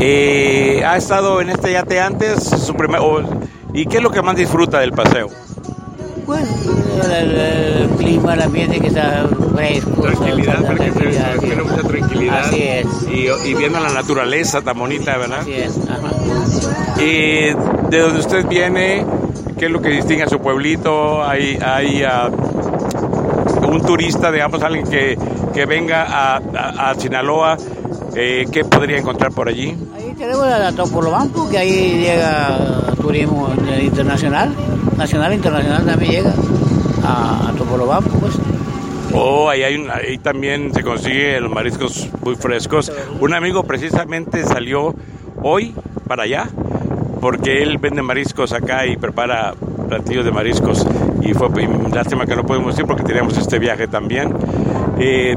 Eh, 0.00 0.82
¿Ha 0.86 0.96
estado 0.96 1.40
en 1.40 1.50
este 1.50 1.72
yate 1.72 2.00
antes? 2.00 2.44
Su 2.44 2.74
primer, 2.74 3.00
o- 3.00 3.22
¿Y 3.74 3.86
qué 3.86 3.96
es 3.96 4.02
lo 4.02 4.10
que 4.10 4.22
más 4.22 4.36
disfruta 4.36 4.78
del 4.80 4.92
paseo? 4.92 5.28
Bueno, 6.26 6.46
el, 7.04 7.10
el- 7.10 7.36
el 7.82 7.88
clima, 7.98 8.34
el 8.34 8.42
ambiente 8.42 8.80
que 8.80 8.88
está 8.88 9.26
Tranquilidad, 9.52 10.60
la 10.60 10.66
para 10.68 10.78
que 10.78 10.84
se 10.84 10.90
tranquilidad, 10.92 11.40
se 11.40 11.62
mucha 11.62 11.82
tranquilidad. 11.88 12.40
Así 12.46 12.62
es. 12.62 12.86
Y, 13.12 13.48
y 13.50 13.54
viendo 13.54 13.80
la 13.80 13.90
naturaleza 13.90 14.60
tan 14.62 14.78
bonita, 14.78 15.16
¿verdad? 15.18 15.40
Así 15.40 15.52
es, 15.52 15.78
ajá. 15.88 17.00
Y 17.00 17.54
de 17.90 17.98
donde 17.98 18.20
usted 18.20 18.46
viene, 18.46 19.04
¿qué 19.58 19.66
es 19.66 19.70
lo 19.70 19.80
que 19.82 19.90
distingue 19.90 20.24
a 20.24 20.28
su 20.28 20.38
pueblito? 20.38 21.22
Hay, 21.24 21.58
hay 21.64 22.02
ah, 22.04 22.28
un 23.66 23.82
turista, 23.82 24.30
digamos, 24.30 24.62
alguien 24.62 24.86
que, 24.86 25.18
que 25.52 25.66
venga 25.66 26.02
a, 26.04 26.36
a- 26.36 26.90
a 26.90 26.94
Sinaloa, 26.94 27.56
eh, 28.14 28.46
¿qué 28.50 28.64
podría 28.64 28.98
encontrar 28.98 29.32
por 29.32 29.48
allí? 29.48 29.76
Ahí 29.96 30.14
tenemos 30.18 30.44
a 30.46 30.72
Topolobampo, 30.72 31.48
que 31.48 31.58
ahí 31.58 32.00
llega 32.04 32.58
turismo 33.00 33.48
internacional, 33.80 34.54
nacional 34.96 35.32
e 35.32 35.36
internacional 35.36 35.84
también 35.86 36.12
llega 36.12 36.34
a, 37.04 37.48
a 37.48 37.52
Topolobampo, 37.52 38.10
pues. 38.20 38.34
Oh, 39.14 39.48
ahí, 39.50 39.62
ahí 39.62 40.18
también 40.18 40.72
se 40.72 40.82
consigue 40.82 41.40
los 41.40 41.50
mariscos 41.50 42.08
muy 42.22 42.34
frescos. 42.34 42.92
Un 43.20 43.34
amigo 43.34 43.64
precisamente 43.64 44.44
salió 44.44 44.94
hoy 45.42 45.74
para 46.06 46.22
allá 46.22 46.48
porque 47.20 47.62
él 47.62 47.78
vende 47.78 48.02
mariscos 48.02 48.52
acá 48.52 48.86
y 48.86 48.96
prepara 48.96 49.54
platillos 49.88 50.24
de 50.24 50.32
mariscos 50.32 50.86
y 51.20 51.34
fue 51.34 51.48
lástima 51.92 52.26
que 52.26 52.34
no 52.34 52.44
pudimos 52.44 52.78
ir 52.78 52.86
porque 52.86 53.02
teníamos 53.02 53.36
este 53.36 53.58
viaje 53.58 53.86
también. 53.86 54.34
Eh, 54.98 55.36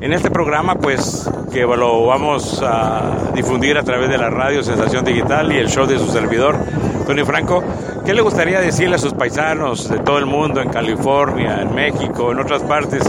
en 0.00 0.12
este 0.12 0.30
programa 0.30 0.76
pues 0.76 1.28
que 1.52 1.62
lo 1.62 2.06
vamos 2.06 2.62
a 2.62 3.32
difundir 3.34 3.76
a 3.78 3.82
través 3.82 4.08
de 4.08 4.18
la 4.18 4.30
radio 4.30 4.62
Sensación 4.62 5.04
Digital 5.04 5.52
y 5.52 5.56
el 5.56 5.68
show 5.68 5.86
de 5.86 5.98
su 5.98 6.08
servidor, 6.08 6.56
Tony 7.06 7.24
Franco, 7.24 7.64
¿qué 8.08 8.14
le 8.14 8.22
gustaría 8.22 8.58
decirle 8.58 8.94
a 8.96 8.98
sus 8.98 9.12
paisanos 9.12 9.86
de 9.90 9.98
todo 9.98 10.16
el 10.16 10.24
mundo, 10.24 10.62
en 10.62 10.70
California, 10.70 11.60
en 11.60 11.74
México, 11.74 12.32
en 12.32 12.38
otras 12.38 12.62
partes? 12.62 13.02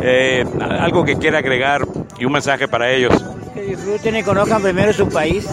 Eh, 0.00 0.44
algo 0.60 1.04
que 1.04 1.16
quiera 1.16 1.38
agregar 1.38 1.84
y 2.20 2.24
un 2.24 2.30
mensaje 2.30 2.68
para 2.68 2.88
ellos. 2.88 3.12
Que 3.52 3.62
disfruten 3.62 4.14
y 4.14 4.22
conozcan 4.22 4.62
primero 4.62 4.92
su 4.92 5.08
país. 5.08 5.44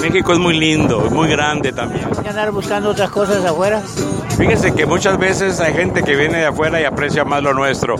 México 0.00 0.32
es 0.32 0.38
muy 0.38 0.58
lindo, 0.58 1.00
muy 1.10 1.28
grande 1.28 1.70
también. 1.70 2.06
hay 2.16 2.22
que 2.22 2.30
andar 2.30 2.50
buscando 2.50 2.88
otras 2.88 3.10
cosas 3.10 3.44
afuera. 3.44 3.82
Fíjense 4.38 4.72
que 4.72 4.86
muchas 4.86 5.18
veces 5.18 5.60
hay 5.60 5.74
gente 5.74 6.02
que 6.02 6.16
viene 6.16 6.38
de 6.38 6.46
afuera 6.46 6.80
y 6.80 6.84
aprecia 6.84 7.26
más 7.26 7.42
lo 7.42 7.52
nuestro. 7.52 7.96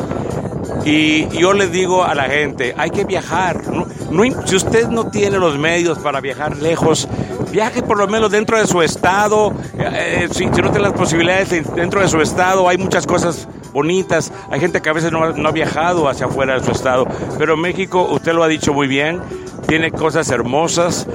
Y 0.87 1.29
yo 1.37 1.53
les 1.53 1.71
digo 1.71 2.03
a 2.03 2.15
la 2.15 2.25
gente, 2.25 2.75
hay 2.79 2.89
que 2.89 3.05
viajar. 3.05 3.69
No- 3.69 3.87
no 4.11 4.47
si 4.47 4.57
usted 4.57 4.89
no 4.89 5.11
tiene 5.11 5.37
los 5.39 5.59
medios 5.59 5.99
para 5.99 6.23
viajar 6.23 6.57
lejos, 6.57 7.07
viaje 7.53 7.83
por 7.83 7.99
lo 7.99 8.09
menos 8.09 8.31
dentro 8.31 8.59
de 8.59 8.67
su 8.67 8.83
estado. 8.83 9.53
Eh, 9.79 10.29
si, 10.33 10.39
si 10.45 10.63
no 10.63 10.71
tiene 10.71 10.81
las 10.81 10.93
posibilidades 10.93 11.53
en- 11.53 11.65
dentro 11.75 12.01
de 12.01 12.09
su 12.09 12.21
estado, 12.21 12.69
hay 12.69 12.79
muchas 12.79 13.07
cosas 13.07 13.47
bonitas. 13.73 14.33
Hay 14.51 14.59
gente 14.61 14.81
que 14.83 14.89
a 14.89 14.93
veces 14.93 15.13
no, 15.13 15.23
ha- 15.25 15.33
no 15.33 15.49
ha 15.49 15.53
viajado 15.53 16.09
hacia 16.09 16.27
afuera 16.27 16.59
de 16.59 16.65
su 16.65 16.73
estado. 16.73 17.07
Pero 17.39 17.57
México, 17.57 18.09
usted 18.11 18.33
lo 18.33 18.43
ha 18.43 18.49
dicho 18.49 18.73
muy 18.73 18.89
bien, 18.89 19.21
tiene 19.69 19.91
cosas 19.93 20.29
hermosas. 20.31 21.07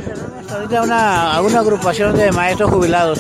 Ahorita 0.52 0.82
una, 0.84 1.42
una 1.42 1.60
agrupación 1.60 2.16
de 2.16 2.32
maestros 2.32 2.72
jubilados 2.72 3.20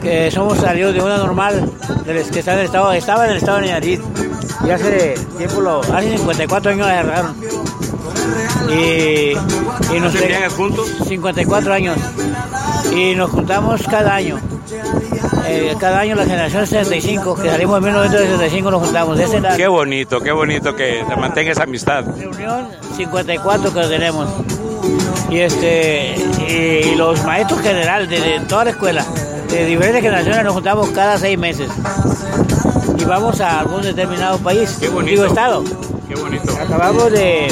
que 0.00 0.30
somos 0.30 0.58
salidos 0.58 0.94
de 0.94 1.02
una 1.02 1.18
normal 1.18 1.70
que 2.06 2.38
está 2.38 2.54
en 2.54 2.60
el 2.60 2.64
estado, 2.64 2.92
estaba 2.92 3.26
en 3.26 3.32
el 3.32 3.36
estado 3.36 3.58
de 3.58 3.66
Nayarit 3.66 4.00
y 4.66 4.70
hace 4.70 5.14
tiempo 5.36 5.60
lo, 5.60 5.80
hace 5.80 6.16
54 6.16 6.70
años 6.72 6.86
la 6.86 6.92
agarraron 7.00 7.36
y, 8.70 9.32
y 9.94 10.00
nos 10.00 10.12
¿Se 10.12 10.26
viajan 10.26 10.50
juntos? 10.50 10.88
54 11.06 11.74
años 11.74 11.96
y 12.94 13.14
nos 13.14 13.30
juntamos 13.30 13.82
cada 13.88 14.14
año. 14.14 14.38
Eh, 15.46 15.74
cada 15.78 16.00
año 16.00 16.14
la 16.14 16.24
generación 16.24 16.66
65 16.66 17.34
que 17.36 17.48
salimos 17.48 17.78
en 17.78 17.84
1965 17.84 18.70
nos 18.70 18.82
juntamos. 18.82 19.18
Esa 19.18 19.36
es 19.36 19.42
la 19.42 19.56
Qué 19.56 19.66
bonito, 19.68 20.20
qué 20.20 20.32
bonito 20.32 20.74
que 20.76 21.04
se 21.08 21.16
mantenga 21.16 21.52
esa 21.52 21.62
amistad. 21.64 22.04
reunión 22.04 22.68
54 22.96 23.72
que 23.72 23.80
tenemos. 23.82 24.28
Y 25.30 25.38
este 25.38 26.16
y 26.48 26.94
los 26.94 27.22
maestros 27.24 27.60
generales 27.60 28.08
de, 28.08 28.20
de 28.20 28.40
toda 28.40 28.64
la 28.64 28.70
escuela 28.70 29.04
de 29.50 29.64
diferentes 29.64 30.02
generaciones 30.02 30.44
nos 30.44 30.54
juntamos 30.54 30.88
cada 30.90 31.18
seis 31.18 31.38
meses. 31.38 31.70
Y 32.98 33.04
vamos 33.04 33.40
a 33.40 33.60
algún 33.60 33.82
determinado 33.82 34.38
país. 34.38 34.76
Qué 34.80 34.88
bonito. 34.88 35.10
digo 35.10 35.24
estado. 35.26 35.64
Qué 36.08 36.14
bonito. 36.14 36.52
acabamos 36.52 37.10
de 37.12 37.48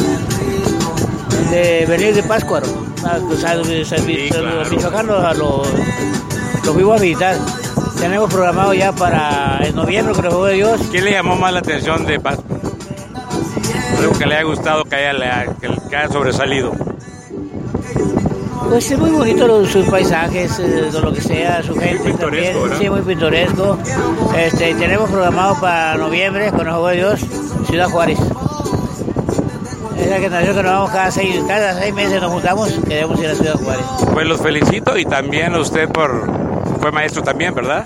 de 1.50 1.86
venir 1.86 2.14
de 2.14 2.22
Páscuaro 2.22 2.85
a, 3.06 3.16
o 3.16 3.36
sea, 3.36 3.56
de- 3.56 3.84
de- 3.84 4.28
claro. 4.30 4.70
Michoacán 4.70 5.06
lo, 5.06 5.20
lo, 5.34 5.62
lo 6.64 6.72
fuimos 6.74 6.98
a 6.98 7.02
visitar 7.02 7.36
tenemos 7.98 8.30
programado 8.32 8.74
ya 8.74 8.92
para 8.92 9.58
noviembre 9.74 10.14
con 10.14 10.24
el 10.24 10.30
juego 10.30 10.46
de 10.46 10.54
Dios 10.54 10.80
¿Qué 10.92 11.00
le 11.00 11.12
llamó 11.12 11.36
más 11.36 11.52
la 11.52 11.60
atención 11.60 12.04
de 12.06 12.20
Paz? 12.20 12.38
Algo 13.98 14.12
que 14.18 14.26
le 14.26 14.34
haya 14.34 14.44
gustado, 14.44 14.84
que 14.84 14.94
haya, 14.96 15.46
que, 15.60 15.68
que 15.88 15.96
haya 15.96 16.08
sobresalido. 16.12 16.72
Pues 18.68 18.90
es 18.90 18.98
muy 18.98 19.10
bonito 19.10 19.46
los, 19.46 19.70
sus 19.70 19.86
paisajes, 19.86 20.58
eh, 20.58 20.90
lo 20.92 21.12
que 21.12 21.20
sea, 21.22 21.62
su 21.62 21.74
gente 21.76 22.02
pintoresco, 22.04 22.60
también. 22.60 22.78
Sí, 22.82 22.90
muy 22.90 23.00
pintoresco. 23.02 23.78
Este, 24.36 24.74
tenemos 24.74 25.08
programado 25.08 25.58
para 25.60 25.96
noviembre, 25.96 26.50
con 26.50 26.60
el 26.66 26.72
juego 26.72 26.88
de 26.88 26.96
Dios, 26.96 27.20
Ciudad 27.68 27.88
Juárez. 27.88 28.18
Es 29.98 30.10
la 30.10 30.16
que 30.16 30.28
que 30.28 30.62
nos 30.62 30.64
vamos 30.64 30.90
cada 30.90 31.10
seis, 31.10 31.42
cada 31.48 31.74
seis 31.78 31.94
meses 31.94 32.20
nos 32.20 32.30
juntamos, 32.32 32.70
queremos 32.86 33.18
ir 33.20 33.26
a 33.26 33.34
Ciudad 33.34 33.54
Juárez. 33.54 33.84
Pues 34.12 34.26
los 34.26 34.40
felicito 34.40 34.96
y 34.96 35.04
también 35.04 35.54
usted 35.54 35.88
por... 35.88 36.46
Fue 36.80 36.92
maestro 36.92 37.22
también, 37.22 37.54
¿verdad? 37.54 37.84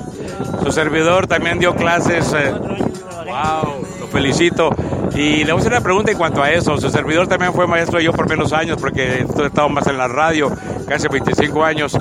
Su 0.63 0.73
servidor 0.73 1.27
también 1.27 1.59
dio 1.59 1.75
clases. 1.75 2.33
eh, 2.35 2.53
wow, 2.53 3.75
lo 4.01 4.07
felicito. 4.09 4.71
Y 5.15 5.45
le 5.45 5.53
voy 5.53 5.61
a 5.61 5.61
hacer 5.61 5.73
una 5.73 5.81
pregunta 5.81 6.11
en 6.13 6.19
cuanto 6.19 6.43
a 6.43 6.51
eso. 6.51 6.77
Su 6.79 6.91
servidor 6.91 7.27
también 7.27 7.53
fue 7.53 7.67
maestro 7.67 8.01
yo 8.01 8.13
por 8.13 8.29
menos 8.29 8.53
años 8.53 8.77
porque 8.81 9.25
he 9.25 9.47
estado 9.47 9.69
más 9.69 9.87
en 9.87 9.97
la 9.97 10.09
radio, 10.09 10.51
casi 10.87 11.09
25 11.09 11.65
años. 11.65 11.97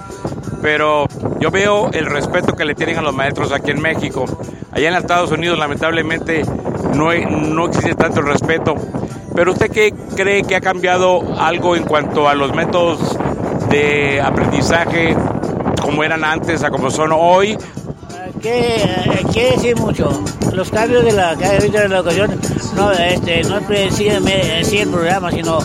Pero 0.62 1.06
yo 1.39 1.52
veo 1.52 1.89
el 1.91 2.06
respeto 2.06 2.54
que 2.54 2.65
le 2.65 2.76
tienen 2.76 2.98
a 2.98 3.02
los 3.02 3.13
maestros 3.13 3.52
aquí 3.52 3.72
en 3.72 3.82
México. 3.82 4.26
Allá 4.72 4.89
en 4.89 4.95
Estados 4.95 5.32
Unidos 5.32 5.58
lamentablemente 5.58 6.43
no, 6.95 7.13
no 7.13 7.65
existe 7.67 7.95
tanto 7.95 8.19
el 8.19 8.26
respeto. 8.28 8.76
Pero 9.39 9.54
usted 9.54 9.71
qué 9.71 9.93
cree 10.17 10.43
que 10.43 10.58
ha 10.58 10.60
cambiado 10.60 11.21
algo 11.39 11.73
en 11.78 11.84
cuanto 11.84 12.28
a 12.28 12.36
los 12.36 12.54
métodos 12.54 13.17
de 13.69 14.19
aprendizaje 14.19 15.15
como 15.82 16.04
eran 16.04 16.25
antes 16.25 16.62
a 16.62 16.69
como 16.69 16.91
son 16.91 17.12
hoy? 17.13 17.58
¿Qué, 18.41 18.75
eh, 18.84 19.23
quiere 19.32 19.52
decir 19.52 19.78
mucho? 19.78 20.10
Los 20.52 20.69
cambios 20.69 21.06
de 21.06 21.13
la 21.13 21.38
que 21.38 21.45
en 21.45 21.71
la 21.89 21.99
educación 21.99 22.38
no, 22.75 22.91
este, 22.91 23.43
no 23.43 23.60
es 23.60 23.95
sí, 23.95 24.10
me- 24.21 24.62
sí 24.65 24.80
el 24.80 24.89
programa, 24.89 25.32
sino 25.32 25.60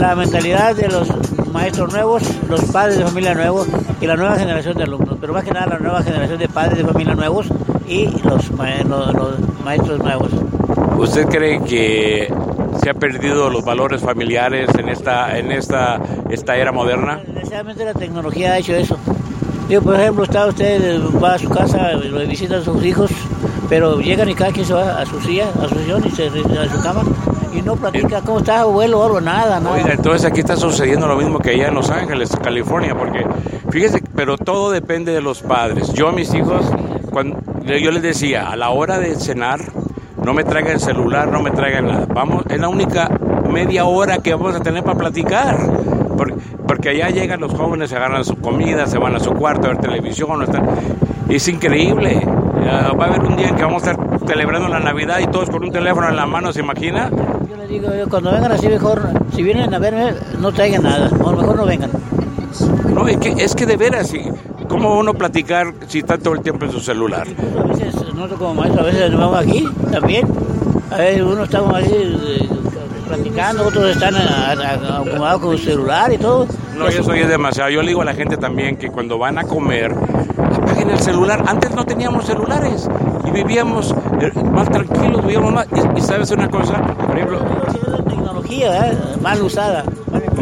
la 0.00 0.14
mentalidad 0.14 0.76
de 0.76 0.86
los 0.86 1.08
maestros 1.52 1.92
nuevos, 1.92 2.22
los 2.48 2.60
padres 2.66 2.98
de 2.98 3.04
familia 3.04 3.34
nuevos 3.34 3.66
y 4.00 4.06
la 4.06 4.14
nueva 4.14 4.36
generación 4.38 4.76
de 4.76 4.84
alumnos, 4.84 5.18
pero 5.20 5.32
más 5.32 5.42
que 5.42 5.50
nada 5.50 5.66
la 5.66 5.78
nueva 5.80 6.04
generación 6.04 6.38
de 6.38 6.48
padres 6.48 6.78
de 6.78 6.84
familia 6.84 7.16
nuevos 7.16 7.48
y 7.88 8.16
los, 8.22 8.48
ma- 8.52 8.76
los- 8.88 9.12
los 9.12 9.34
maestros 9.64 9.98
nuevos. 9.98 10.28
¿Usted 10.98 11.26
cree 11.26 11.60
que 11.64 12.32
se 12.86 12.90
han 12.90 12.98
perdido 13.00 13.50
los 13.50 13.64
valores 13.64 14.00
familiares 14.00 14.70
en 14.78 14.88
esta 14.88 15.36
en 15.36 15.50
esta 15.50 16.00
esta 16.30 16.56
era 16.56 16.70
moderna? 16.70 17.20
Desgraciadamente 17.26 17.84
la 17.84 17.94
tecnología 17.94 18.52
ha 18.52 18.58
hecho 18.58 18.76
eso. 18.76 18.96
Digo, 19.68 19.82
por 19.82 19.96
ejemplo, 19.96 20.22
está 20.22 20.46
usted, 20.46 21.00
va 21.20 21.34
a 21.34 21.38
su 21.40 21.48
casa, 21.48 21.94
lo 21.94 22.24
visitan 22.28 22.62
sus 22.62 22.84
hijos, 22.84 23.10
pero 23.68 23.98
llegan 23.98 24.28
y 24.28 24.36
cada 24.36 24.52
quien 24.52 24.64
se 24.64 24.72
va 24.72 25.00
a 25.00 25.04
su 25.04 25.20
silla, 25.20 25.48
a 25.60 25.68
su 25.68 25.74
sillón 25.74 26.06
y 26.06 26.12
se 26.12 26.28
a 26.28 26.30
su 26.70 26.80
cama 26.80 27.02
y 27.52 27.60
no 27.60 27.74
platica 27.74 28.20
cómo 28.20 28.38
está 28.38 28.60
abuelo 28.60 29.00
o 29.00 29.20
nada, 29.20 29.58
nada. 29.58 29.74
Oiga, 29.74 29.92
entonces 29.92 30.24
aquí 30.24 30.38
está 30.38 30.56
sucediendo 30.56 31.08
lo 31.08 31.16
mismo 31.16 31.40
que 31.40 31.50
allá 31.50 31.66
en 31.66 31.74
Los 31.74 31.90
Ángeles, 31.90 32.30
California, 32.40 32.94
porque 32.96 33.26
fíjese, 33.70 34.00
pero 34.14 34.38
todo 34.38 34.70
depende 34.70 35.10
de 35.10 35.20
los 35.20 35.42
padres. 35.42 35.92
Yo 35.92 36.10
a 36.10 36.12
mis 36.12 36.32
hijos, 36.34 36.64
cuando 37.10 37.40
yo 37.64 37.90
les 37.90 38.02
decía, 38.02 38.48
a 38.48 38.54
la 38.54 38.70
hora 38.70 39.00
de 39.00 39.16
cenar, 39.16 39.58
no 40.26 40.34
me 40.34 40.42
traigan 40.42 40.72
el 40.72 40.80
celular, 40.80 41.28
no 41.28 41.40
me 41.40 41.52
traigan 41.52 41.86
nada. 41.86 42.06
Vamos, 42.12 42.44
es 42.48 42.58
la 42.58 42.68
única 42.68 43.08
media 43.48 43.84
hora 43.84 44.18
que 44.18 44.34
vamos 44.34 44.56
a 44.56 44.60
tener 44.60 44.82
para 44.82 44.98
platicar. 44.98 45.56
Porque, 46.16 46.34
porque 46.66 46.88
allá 46.88 47.10
llegan 47.10 47.40
los 47.40 47.54
jóvenes, 47.54 47.90
se 47.90 47.96
agarran 47.96 48.24
su 48.24 48.34
comida, 48.36 48.86
se 48.88 48.98
van 48.98 49.14
a 49.14 49.20
su 49.20 49.30
cuarto 49.34 49.68
a 49.68 49.70
ver 49.70 49.78
televisión. 49.78 50.42
están- 50.42 50.66
Es 51.28 51.46
increíble. 51.46 52.20
Va 52.26 53.04
a 53.04 53.08
haber 53.08 53.20
un 53.20 53.36
día 53.36 53.48
en 53.50 53.54
que 53.54 53.62
vamos 53.62 53.84
a 53.86 53.92
estar 53.92 54.04
celebrando 54.26 54.66
la 54.68 54.80
Navidad 54.80 55.18
y 55.20 55.26
todos 55.28 55.48
con 55.48 55.62
un 55.62 55.70
teléfono 55.70 56.08
en 56.08 56.16
la 56.16 56.26
mano, 56.26 56.52
¿se 56.52 56.58
imagina? 56.60 57.08
Yo 57.48 57.56
les 57.56 57.68
digo, 57.68 57.94
yo, 57.94 58.08
cuando 58.08 58.32
vengan 58.32 58.50
así 58.50 58.66
mejor, 58.66 59.02
si 59.32 59.44
vienen 59.44 59.72
a 59.72 59.78
verme, 59.78 60.12
no 60.40 60.50
traigan 60.50 60.82
nada, 60.82 61.08
o 61.22 61.28
a 61.28 61.32
lo 61.32 61.38
mejor 61.38 61.56
no 61.56 61.66
vengan. 61.66 61.90
No, 62.92 63.06
es 63.06 63.16
que, 63.18 63.28
es 63.44 63.54
que 63.54 63.66
de 63.66 63.76
veras, 63.76 64.08
sí, 64.08 64.20
¿cómo 64.76 64.98
uno 64.98 65.14
platicar 65.14 65.72
si 65.88 65.98
está 66.00 66.18
todo 66.18 66.34
el 66.34 66.40
tiempo 66.42 66.64
en 66.66 66.72
su 66.72 66.80
celular? 66.80 67.26
A 67.58 67.62
veces, 67.68 67.94
nosotros 68.14 68.38
como 68.38 68.54
maestros, 68.54 68.82
a 68.82 68.86
veces 68.86 69.10
nos 69.10 69.20
vamos 69.20 69.38
aquí 69.38 69.68
también. 69.90 70.26
A 70.90 70.96
veces 70.98 71.22
uno 71.22 71.44
estamos 71.44 71.74
ahí 71.74 71.90
eh, 71.90 72.48
platicando, 73.08 73.66
otros 73.66 73.90
están 73.90 74.14
a- 74.16 74.52
acomodados 75.00 75.40
con 75.40 75.58
su 75.58 75.64
celular 75.64 76.12
y 76.12 76.18
todo. 76.18 76.46
No, 76.76 76.86
eso 76.88 77.14
ya 77.14 77.22
es 77.22 77.28
demasiado. 77.28 77.70
Yo 77.70 77.80
le 77.82 77.88
digo 77.88 78.02
a 78.02 78.04
la 78.04 78.14
gente 78.14 78.36
también 78.36 78.76
que 78.76 78.90
cuando 78.90 79.18
van 79.18 79.38
a 79.38 79.44
comer, 79.44 79.92
apaguen 80.54 80.90
el 80.90 80.98
celular. 80.98 81.42
Antes 81.46 81.74
no 81.74 81.84
teníamos 81.84 82.26
celulares. 82.26 82.88
y 83.26 83.30
vivíamos 83.30 83.94
eh, 84.20 84.30
más 84.52 84.68
tranquilos, 84.70 85.22
vivíamos 85.22 85.52
más. 85.52 85.66
Y, 85.74 85.98
y 85.98 86.02
sabes 86.02 86.30
una 86.30 86.48
cosa, 86.48 86.74
por 86.82 87.16
ejemplo, 87.16 87.38
Tecnología, 88.08 88.88
¿eh? 88.90 88.98
mal 89.22 89.40
usada. 89.42 89.84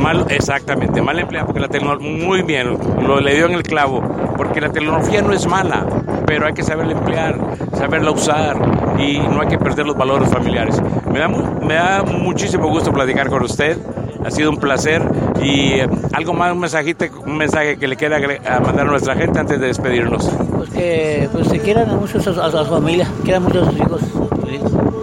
Mal, 0.00 0.26
exactamente, 0.28 1.00
mal 1.00 1.18
empleada, 1.18 1.46
porque 1.46 1.60
la 1.60 1.68
tecnología, 1.68 2.26
muy 2.26 2.42
bien, 2.42 2.76
lo 3.06 3.20
le 3.20 3.34
dio 3.34 3.46
en 3.46 3.52
el 3.52 3.62
clavo, 3.62 4.02
porque 4.36 4.60
la 4.60 4.70
tecnología 4.70 5.22
no 5.22 5.32
es 5.32 5.46
mala, 5.46 5.86
pero 6.26 6.46
hay 6.46 6.52
que 6.52 6.62
saberla 6.62 6.92
emplear, 6.92 7.38
saberla 7.76 8.10
usar 8.10 8.56
y 8.98 9.18
no 9.18 9.40
hay 9.40 9.48
que 9.48 9.58
perder 9.58 9.86
los 9.86 9.96
valores 9.96 10.28
familiares. 10.28 10.80
Me 11.12 11.18
da, 11.20 11.28
me 11.28 11.74
da 11.74 12.02
muchísimo 12.02 12.68
gusto 12.68 12.92
platicar 12.92 13.28
con 13.30 13.42
usted, 13.44 13.78
ha 14.24 14.30
sido 14.30 14.50
un 14.50 14.56
placer 14.56 15.02
y 15.42 15.74
eh, 15.74 15.88
algo 16.12 16.32
más, 16.34 16.52
un 16.52 16.60
mensajito, 16.60 17.04
un 17.24 17.36
mensaje 17.36 17.76
que 17.76 17.86
le 17.86 17.96
agre- 17.96 18.40
a 18.48 18.58
mandar 18.60 18.86
a 18.86 18.90
nuestra 18.90 19.14
gente 19.14 19.38
antes 19.38 19.60
de 19.60 19.66
despedirnos. 19.68 20.28
Pues 20.56 20.70
que 20.70 21.28
pues, 21.32 21.46
se 21.48 21.58
quieran 21.60 21.88
mucho 22.00 22.18
a 22.18 22.20
a 22.20 22.24
su- 22.50 22.58
a 22.58 22.64
su 22.64 22.70
familia, 22.70 23.06
quieran 23.22 23.42
mucho 23.44 23.62
a 23.62 23.66
sus 23.66 23.76
hijos. 23.78 24.00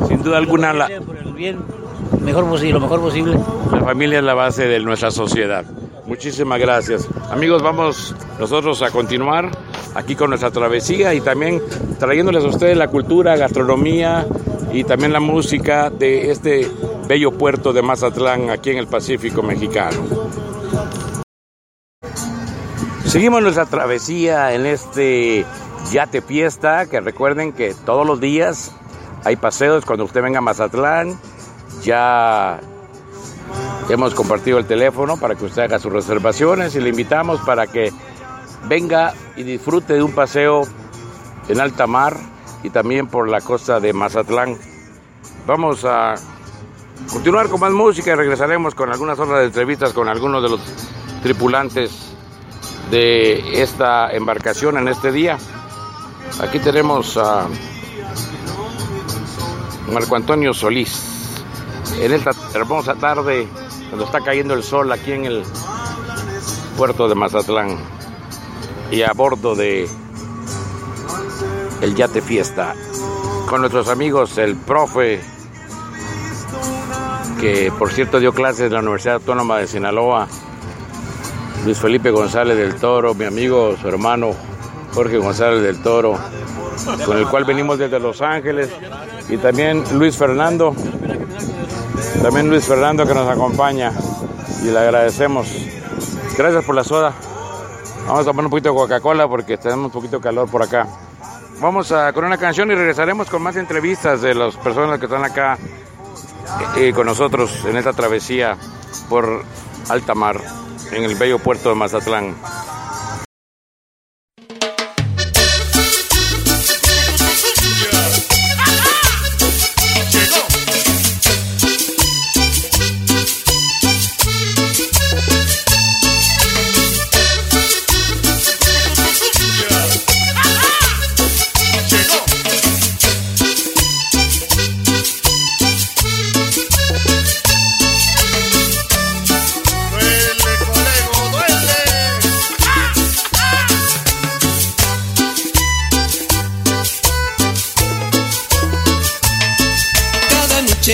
Sin 0.07 0.21
duda 0.23 0.37
alguna, 0.37 0.73
la, 0.73 0.89
Por 1.05 1.17
el 1.17 1.33
bien 1.33 1.59
mejor 2.21 2.45
posible, 2.45 2.73
lo 2.73 2.79
mejor 2.79 3.01
posible. 3.01 3.37
La 3.71 3.81
familia 3.81 4.19
es 4.19 4.23
la 4.23 4.33
base 4.33 4.67
de 4.67 4.79
nuestra 4.79 5.11
sociedad. 5.11 5.65
Muchísimas 6.05 6.59
gracias. 6.59 7.07
Amigos, 7.31 7.61
vamos 7.61 8.15
nosotros 8.39 8.81
a 8.81 8.91
continuar 8.91 9.49
aquí 9.95 10.15
con 10.15 10.29
nuestra 10.29 10.51
travesía 10.51 11.13
y 11.13 11.21
también 11.21 11.61
trayéndoles 11.99 12.43
a 12.43 12.47
ustedes 12.47 12.77
la 12.77 12.87
cultura, 12.87 13.35
gastronomía 13.37 14.25
y 14.73 14.83
también 14.83 15.13
la 15.13 15.19
música 15.19 15.89
de 15.89 16.31
este 16.31 16.67
bello 17.07 17.31
puerto 17.31 17.73
de 17.73 17.81
Mazatlán 17.81 18.49
aquí 18.49 18.71
en 18.71 18.77
el 18.77 18.87
Pacífico 18.87 19.41
mexicano. 19.41 20.01
Seguimos 23.05 23.41
nuestra 23.41 23.65
travesía 23.65 24.53
en 24.53 24.65
este 24.65 25.45
yate 25.91 26.21
fiesta, 26.21 26.85
que 26.85 27.01
recuerden 27.01 27.51
que 27.51 27.73
todos 27.85 28.07
los 28.07 28.21
días 28.21 28.71
hay 29.25 29.35
paseos 29.35 29.85
cuando 29.85 30.05
usted 30.05 30.21
venga 30.21 30.39
a 30.39 30.41
Mazatlán. 30.41 31.19
Ya 31.83 32.59
hemos 33.89 34.13
compartido 34.13 34.57
el 34.57 34.65
teléfono 34.65 35.17
para 35.17 35.35
que 35.35 35.45
usted 35.45 35.63
haga 35.63 35.79
sus 35.79 35.91
reservaciones 35.91 36.75
y 36.75 36.79
le 36.79 36.89
invitamos 36.89 37.39
para 37.41 37.67
que 37.67 37.91
venga 38.67 39.13
y 39.35 39.43
disfrute 39.43 39.93
de 39.93 40.03
un 40.03 40.13
paseo 40.13 40.63
en 41.47 41.59
alta 41.59 41.87
mar 41.87 42.15
y 42.63 42.69
también 42.69 43.07
por 43.07 43.27
la 43.29 43.41
costa 43.41 43.79
de 43.79 43.93
Mazatlán. 43.93 44.57
Vamos 45.47 45.83
a 45.85 46.15
continuar 47.11 47.49
con 47.49 47.59
más 47.59 47.71
música 47.71 48.11
y 48.11 48.15
regresaremos 48.15 48.75
con 48.75 48.91
algunas 48.91 49.19
otras 49.19 49.43
entrevistas 49.43 49.93
con 49.93 50.07
algunos 50.07 50.43
de 50.43 50.49
los 50.49 50.61
tripulantes 51.23 52.15
de 52.91 53.61
esta 53.61 54.11
embarcación 54.11 54.77
en 54.77 54.87
este 54.87 55.11
día. 55.11 55.37
Aquí 56.41 56.59
tenemos 56.59 57.17
a 57.17 57.47
Marco 59.91 60.15
Antonio 60.15 60.53
Solís 60.53 61.10
en 61.99 62.13
esta 62.13 62.31
hermosa 62.53 62.95
tarde 62.95 63.47
cuando 63.89 64.05
está 64.05 64.21
cayendo 64.21 64.53
el 64.53 64.63
sol 64.63 64.91
aquí 64.91 65.11
en 65.11 65.25
el 65.25 65.43
puerto 66.77 67.07
de 67.07 67.15
Mazatlán 67.15 67.77
y 68.91 69.01
a 69.01 69.11
bordo 69.13 69.55
de 69.55 69.87
el 71.81 71.95
yate 71.95 72.21
fiesta 72.21 72.73
con 73.49 73.61
nuestros 73.61 73.89
amigos 73.89 74.37
el 74.37 74.55
profe 74.55 75.21
que 77.39 77.71
por 77.77 77.91
cierto 77.91 78.19
dio 78.19 78.33
clases 78.33 78.67
en 78.67 78.73
la 78.73 78.79
Universidad 78.79 79.15
Autónoma 79.15 79.57
de 79.57 79.67
Sinaloa 79.67 80.27
Luis 81.65 81.77
Felipe 81.77 82.11
González 82.11 82.57
del 82.57 82.75
Toro 82.75 83.13
mi 83.13 83.25
amigo 83.25 83.75
su 83.79 83.87
hermano 83.87 84.31
Jorge 84.93 85.17
González 85.17 85.61
del 85.61 85.81
Toro 85.81 86.17
con 87.05 87.17
el 87.17 87.27
cual 87.27 87.45
venimos 87.45 87.77
desde 87.77 87.99
Los 87.99 88.21
Ángeles 88.21 88.69
y 89.29 89.37
también 89.37 89.83
Luis 89.93 90.17
Fernando 90.17 90.75
también 92.21 92.49
Luis 92.49 92.65
Fernando 92.65 93.05
que 93.05 93.13
nos 93.13 93.29
acompaña 93.29 93.91
y 94.63 94.65
le 94.65 94.79
agradecemos. 94.79 95.47
Gracias 96.37 96.63
por 96.63 96.75
la 96.75 96.83
soda. 96.83 97.13
Vamos 98.07 98.21
a 98.21 98.25
tomar 98.25 98.45
un 98.45 98.51
poquito 98.51 98.69
de 98.69 98.75
Coca-Cola 98.75 99.27
porque 99.27 99.57
tenemos 99.57 99.85
un 99.85 99.91
poquito 99.91 100.17
de 100.17 100.23
calor 100.23 100.49
por 100.49 100.63
acá. 100.63 100.87
Vamos 101.59 101.91
a 101.91 102.11
con 102.13 102.25
una 102.25 102.37
canción 102.37 102.71
y 102.71 102.75
regresaremos 102.75 103.29
con 103.29 103.41
más 103.41 103.55
entrevistas 103.55 104.21
de 104.21 104.33
las 104.33 104.55
personas 104.57 104.99
que 104.99 105.05
están 105.05 105.23
acá 105.23 105.57
eh, 106.75 106.91
con 106.93 107.05
nosotros 107.05 107.63
en 107.65 107.77
esta 107.77 107.93
travesía 107.93 108.57
por 109.09 109.43
alta 109.89 110.15
mar 110.15 110.41
en 110.91 111.03
el 111.03 111.15
bello 111.15 111.39
puerto 111.39 111.69
de 111.69 111.75
Mazatlán. 111.75 112.35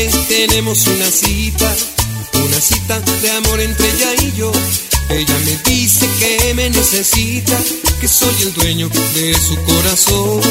Tenemos 0.06 0.86
una 0.88 1.10
cita, 1.10 1.76
una 2.46 2.62
cita 2.62 3.00
de 3.00 3.32
amor 3.32 3.60
entre 3.60 3.90
ella 3.90 4.14
y 4.22 4.32
yo. 4.38 4.52
Ella 5.10 5.36
me 5.46 5.58
dice 5.72 6.08
que 6.20 6.54
me 6.54 6.70
necesita, 6.70 7.58
que 8.00 8.08
soy 8.08 8.36
el 8.42 8.54
dueño 8.54 8.90
de 8.90 9.34
su 9.34 9.56
corazón. 9.64 10.42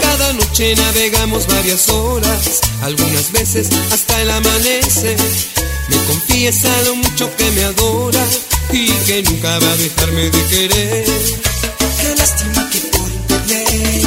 Cada 0.00 0.32
noche 0.34 0.74
navegamos 0.76 1.46
varias 1.46 1.88
horas, 1.88 2.60
algunas 2.82 3.32
veces 3.32 3.68
hasta 3.90 4.20
el 4.20 4.30
amanecer. 4.30 5.16
Me 5.88 5.96
confiesa 6.04 6.68
lo 6.82 6.96
mucho 6.96 7.34
que 7.36 7.50
me 7.52 7.64
adora 7.64 8.26
y 8.70 8.88
que 9.06 9.22
nunca 9.22 9.58
va 9.60 9.70
a 9.72 9.76
dejarme 9.76 10.30
de 10.30 10.44
querer. 10.48 11.04
Qué 12.00 12.14
lástima 12.18 12.68
que 12.70 12.80
por 12.80 13.10
internet 13.10 14.04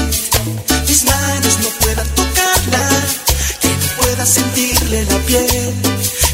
mis 0.87 1.03
manos 1.05 1.57
no 1.63 1.69
puedan 1.79 2.07
pueda 2.09 2.26
sentirle 4.27 5.05
la 5.05 5.17
piel, 5.19 5.73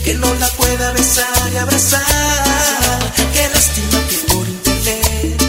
que 0.03 0.15
no 0.15 0.34
la 0.36 0.47
pueda 0.49 0.91
besar 0.93 1.51
y 1.53 1.58
abrazar. 1.58 2.01
Qué 3.34 3.47
lástima 3.53 3.99
que 4.10 4.17
por 4.34 4.47
internet 4.47 5.43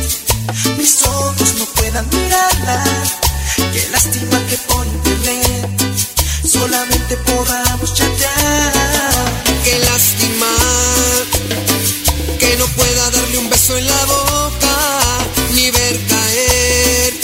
mis 0.76 1.02
ojos 1.04 1.54
no 1.58 1.64
puedan 1.76 2.06
mirarla. 2.10 2.84
Qué 3.72 3.88
lástima 3.90 4.38
que 4.48 4.58
por 4.68 4.86
internet 4.86 5.70
solamente 6.46 7.16
podamos 7.16 7.94
chatear. 7.94 9.12
Qué 9.64 9.78
lástima 9.78 10.52
que 12.38 12.56
no 12.58 12.66
pueda 12.66 13.10
darle 13.10 13.38
un 13.38 13.48
beso 13.48 13.76
en 13.78 13.86
la 13.86 14.04
boca 14.04 14.76
ni 15.54 15.70
ver 15.70 16.00
caer 16.08 17.14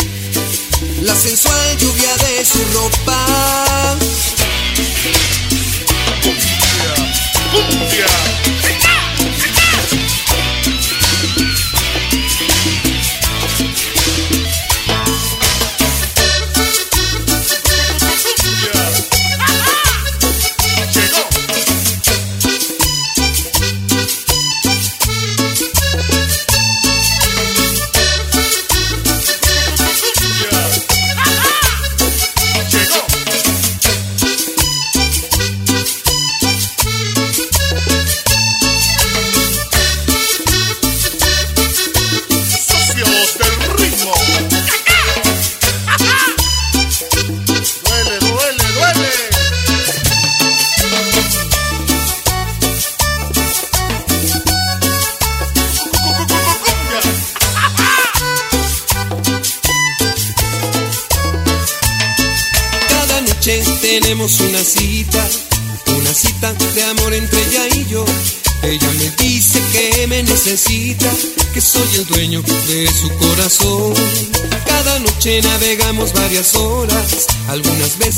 la 1.03 1.15
sensual 1.15 1.77
lluvia 1.79 2.17
de 2.17 2.45
su 2.45 2.59
ropa. 2.73 3.70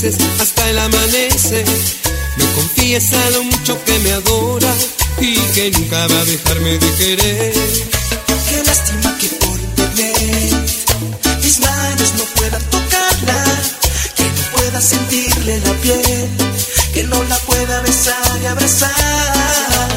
Hasta 0.04 0.68
el 0.68 0.78
amanecer. 0.78 1.64
Me 2.36 2.44
confiesa 2.54 3.30
lo 3.30 3.44
mucho 3.44 3.84
que 3.84 3.98
me 4.00 4.12
adora 4.12 4.74
y 5.20 5.36
que 5.54 5.70
nunca 5.70 6.08
va 6.08 6.20
a 6.20 6.24
dejarme 6.24 6.78
de 6.78 6.92
querer. 6.96 7.54
Qué 8.48 8.62
lástima 8.66 9.16
que 9.18 9.28
por 9.28 9.60
internet 9.60 10.54
mis 11.42 11.60
manos 11.60 12.14
no 12.18 12.24
puedan 12.34 12.62
tocarla, 12.64 13.44
que 14.16 14.24
no 14.24 14.56
pueda 14.56 14.80
sentirle 14.80 15.60
la 15.60 15.72
piel, 15.74 16.28
que 16.92 17.04
no 17.04 17.22
la 17.24 17.36
pueda 17.38 17.80
besar 17.82 18.40
y 18.42 18.46
abrazar. 18.46 19.91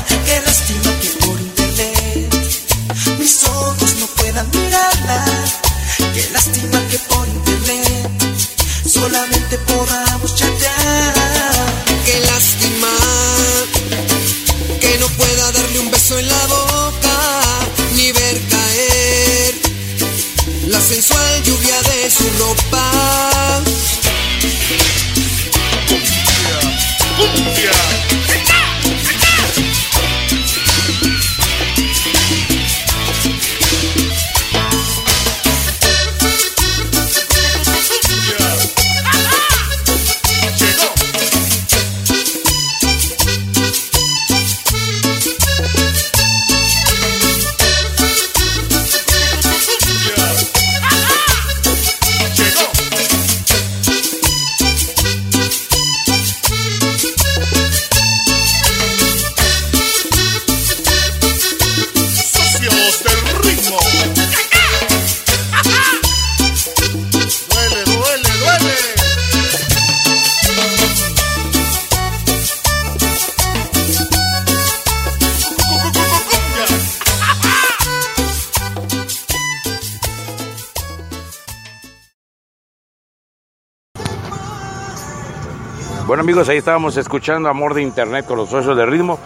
Ahí 86.35 86.57
estábamos 86.57 86.97
escuchando 86.97 87.47
Amor 87.47 87.73
de 87.73 87.81
Internet 87.81 88.25
con 88.25 88.37
los 88.37 88.49
socios 88.49 88.75
de 88.75 88.85
ritmo 88.85 89.17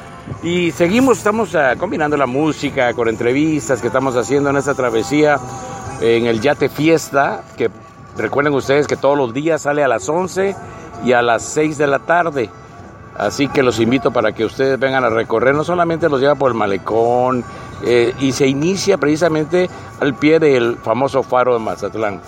y 0.44 0.70
seguimos, 0.72 1.18
estamos 1.18 1.56
ah, 1.56 1.74
combinando 1.76 2.16
la 2.16 2.28
música 2.28 2.94
con 2.94 3.10
entrevistas 3.10 3.82
que 3.82 3.88
estamos 3.88 4.16
haciendo 4.16 4.52
en 4.52 4.58
esta 4.58 4.76
travesía 4.76 5.40
en 6.02 6.28
el 6.28 6.40
Yate 6.40 6.70
Fiesta, 6.70 7.42
que 7.58 7.72
recuerden 8.16 8.54
ustedes 8.54 8.86
que 8.86 8.96
todos 8.96 9.18
los 9.18 9.34
días 9.34 9.64
sale 9.64 9.84
a 9.84 9.88
las 9.88 10.08
11 10.08 10.56
y 11.04 11.14
a 11.14 11.24
las 11.24 11.44
6 11.46 11.80
de 11.80 11.88
la 11.88 11.98
tarde. 11.98 12.50
Así 13.18 13.48
que 13.48 13.64
los 13.64 13.80
invito 13.80 14.12
para 14.12 14.32
que 14.32 14.46
ustedes 14.46 14.80
vengan 14.80 15.04
a 15.04 15.10
recorrer, 15.10 15.56
no 15.56 15.64
solamente 15.64 16.10
los 16.10 16.22
lleva 16.22 16.36
por 16.36 16.52
el 16.52 16.58
malecón 16.58 17.44
eh, 17.84 18.14
y 18.20 18.34
se 18.34 18.46
inicia 18.46 19.00
precisamente 19.00 19.68
al 20.00 20.14
pie 20.14 20.40
del 20.40 20.78
famoso 20.78 21.24
faro 21.24 21.54
de 21.54 21.60
Mazatlán. 21.60 22.22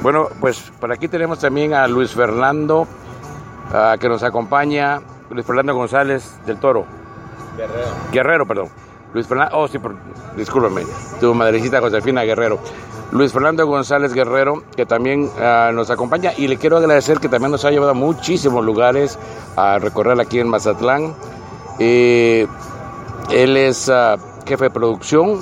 Bueno, 0.00 0.28
pues 0.40 0.72
por 0.80 0.90
aquí 0.90 1.06
tenemos 1.06 1.38
también 1.38 1.74
a 1.74 1.86
Luis 1.86 2.12
Fernando 2.12 2.88
ah, 3.72 3.96
que 3.98 4.08
nos 4.08 4.22
acompaña, 4.22 5.00
Luis 5.30 5.44
Fernando 5.46 5.74
González 5.74 6.38
del 6.46 6.58
Toro. 6.58 6.84
Guerrero. 7.56 7.88
Guerrero, 8.12 8.46
perdón. 8.46 8.68
Luis 9.14 9.26
Fernando, 9.26 9.56
oh 9.56 9.68
sí, 9.68 9.78
por- 9.78 9.96
discúlpame, 10.36 10.82
tu 11.20 11.34
madrecita 11.34 11.80
Josefina 11.80 12.22
Guerrero. 12.24 12.58
Luis 13.12 13.32
Fernando 13.32 13.66
González 13.66 14.12
Guerrero, 14.12 14.64
que 14.76 14.84
también 14.84 15.30
ah, 15.40 15.70
nos 15.72 15.90
acompaña 15.90 16.32
y 16.36 16.48
le 16.48 16.56
quiero 16.58 16.76
agradecer 16.76 17.18
que 17.18 17.28
también 17.28 17.52
nos 17.52 17.64
ha 17.64 17.70
llevado 17.70 17.92
a 17.92 17.94
muchísimos 17.94 18.64
lugares 18.64 19.18
a 19.56 19.78
recorrer 19.78 20.20
aquí 20.20 20.40
en 20.40 20.48
Mazatlán. 20.48 21.14
Eh, 21.78 22.46
él 23.30 23.56
es 23.56 23.88
ah, 23.88 24.16
jefe 24.46 24.64
de 24.64 24.70
producción 24.70 25.40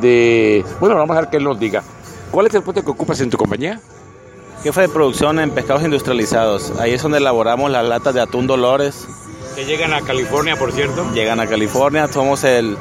de... 0.00 0.64
Bueno, 0.80 0.96
vamos 0.96 1.16
a 1.16 1.20
ver 1.20 1.30
que 1.30 1.36
él 1.36 1.44
nos 1.44 1.58
diga. 1.60 1.82
¿Cuál 2.30 2.46
es 2.46 2.54
el 2.54 2.62
puesto 2.62 2.82
que 2.82 2.90
ocupas 2.90 3.20
en 3.20 3.30
tu 3.30 3.36
compañía? 3.36 3.78
Jefe 4.62 4.80
de 4.82 4.88
producción 4.88 5.38
en 5.38 5.50
pescados 5.50 5.82
industrializados. 5.82 6.72
Ahí 6.78 6.92
es 6.92 7.02
donde 7.02 7.18
elaboramos 7.18 7.70
las 7.70 7.84
latas 7.84 8.14
de 8.14 8.20
atún 8.20 8.46
Dolores. 8.46 9.06
Que 9.54 9.64
llegan 9.64 9.92
a 9.92 10.00
California, 10.02 10.56
por 10.56 10.72
cierto. 10.72 11.06
Llegan 11.12 11.40
a 11.40 11.46
California, 11.46 12.08
somos 12.08 12.44
el, 12.44 12.76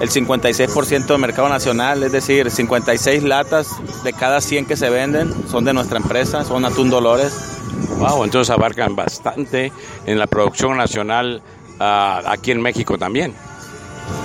el 0.00 0.10
56% 0.10 1.06
del 1.06 1.18
mercado 1.18 1.48
nacional, 1.48 2.02
es 2.02 2.12
decir, 2.12 2.50
56 2.50 3.22
latas 3.22 3.68
de 4.02 4.12
cada 4.12 4.40
100 4.40 4.66
que 4.66 4.76
se 4.76 4.90
venden 4.90 5.32
son 5.48 5.64
de 5.64 5.72
nuestra 5.72 5.98
empresa, 5.98 6.44
son 6.44 6.64
atún 6.64 6.90
Dolores. 6.90 7.58
Wow, 7.98 8.24
entonces 8.24 8.50
abarcan 8.50 8.96
bastante 8.96 9.72
en 10.06 10.18
la 10.18 10.26
producción 10.26 10.76
nacional 10.76 11.42
ah, 11.78 12.22
aquí 12.26 12.50
en 12.50 12.60
México 12.60 12.98
también. 12.98 13.34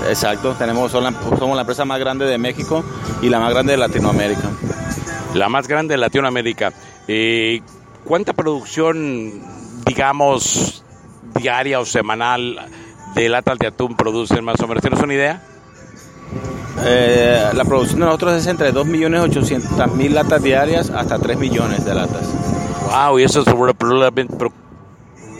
Exacto, 0.08 0.56
tenemos, 0.58 0.92
somos 0.92 1.56
la 1.56 1.62
empresa 1.62 1.86
más 1.86 2.00
grande 2.00 2.26
de 2.26 2.38
México 2.38 2.84
y 3.22 3.30
la 3.30 3.40
más 3.40 3.52
grande 3.52 3.74
de 3.74 3.78
Latinoamérica. 3.78 4.50
La 5.36 5.50
más 5.50 5.68
grande 5.68 5.94
de 5.94 5.98
Latinoamérica. 5.98 6.72
Eh, 7.08 7.62
¿Cuánta 8.06 8.32
producción, 8.34 9.34
digamos, 9.86 10.84
diaria 11.36 11.80
o 11.82 11.86
semanal 11.86 12.70
de 13.16 13.30
latas 13.30 13.60
de 13.60 13.68
atún 13.68 13.98
producen 13.98 14.46
más 14.46 14.60
o 14.62 14.68
menos? 14.68 14.82
¿Tienes 14.82 15.02
una 15.02 15.14
idea? 15.14 15.42
Eh, 16.86 17.50
la 17.54 17.66
producción 17.66 18.00
de 18.00 18.06
nosotros 18.06 18.34
es 18.36 18.48
entre 18.48 18.74
2.800.000 18.74 20.10
latas 20.12 20.42
diarias 20.42 20.90
hasta 20.90 21.20
3 21.20 21.38
millones 21.38 21.84
de 21.84 21.94
latas. 21.94 22.30
Wow, 22.90 23.20
y 23.20 23.24
eso 23.24 23.42
es 23.42 23.48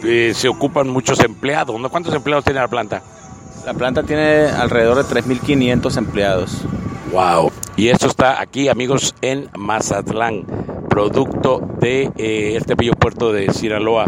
eh, 0.04 0.32
se 0.34 0.48
ocupan 0.48 0.88
muchos 0.88 1.20
empleados. 1.20 1.80
¿no? 1.80 1.88
¿Cuántos 1.88 2.14
empleados 2.14 2.44
tiene 2.44 2.60
la 2.60 2.68
planta? 2.68 3.02
La 3.64 3.72
planta 3.72 4.02
tiene 4.02 4.46
alrededor 4.46 5.02
de 5.04 5.22
3.500 5.22 5.96
empleados. 5.96 6.62
Wow. 7.12 7.50
Y 7.76 7.90
esto 7.90 8.06
está 8.06 8.40
aquí, 8.40 8.68
amigos, 8.68 9.14
en 9.20 9.50
Mazatlán, 9.54 10.46
producto 10.88 11.60
de 11.78 12.10
eh, 12.16 12.56
este 12.56 12.74
bello 12.74 12.94
puerto 12.94 13.32
de 13.32 13.52
Sinaloa. 13.52 14.06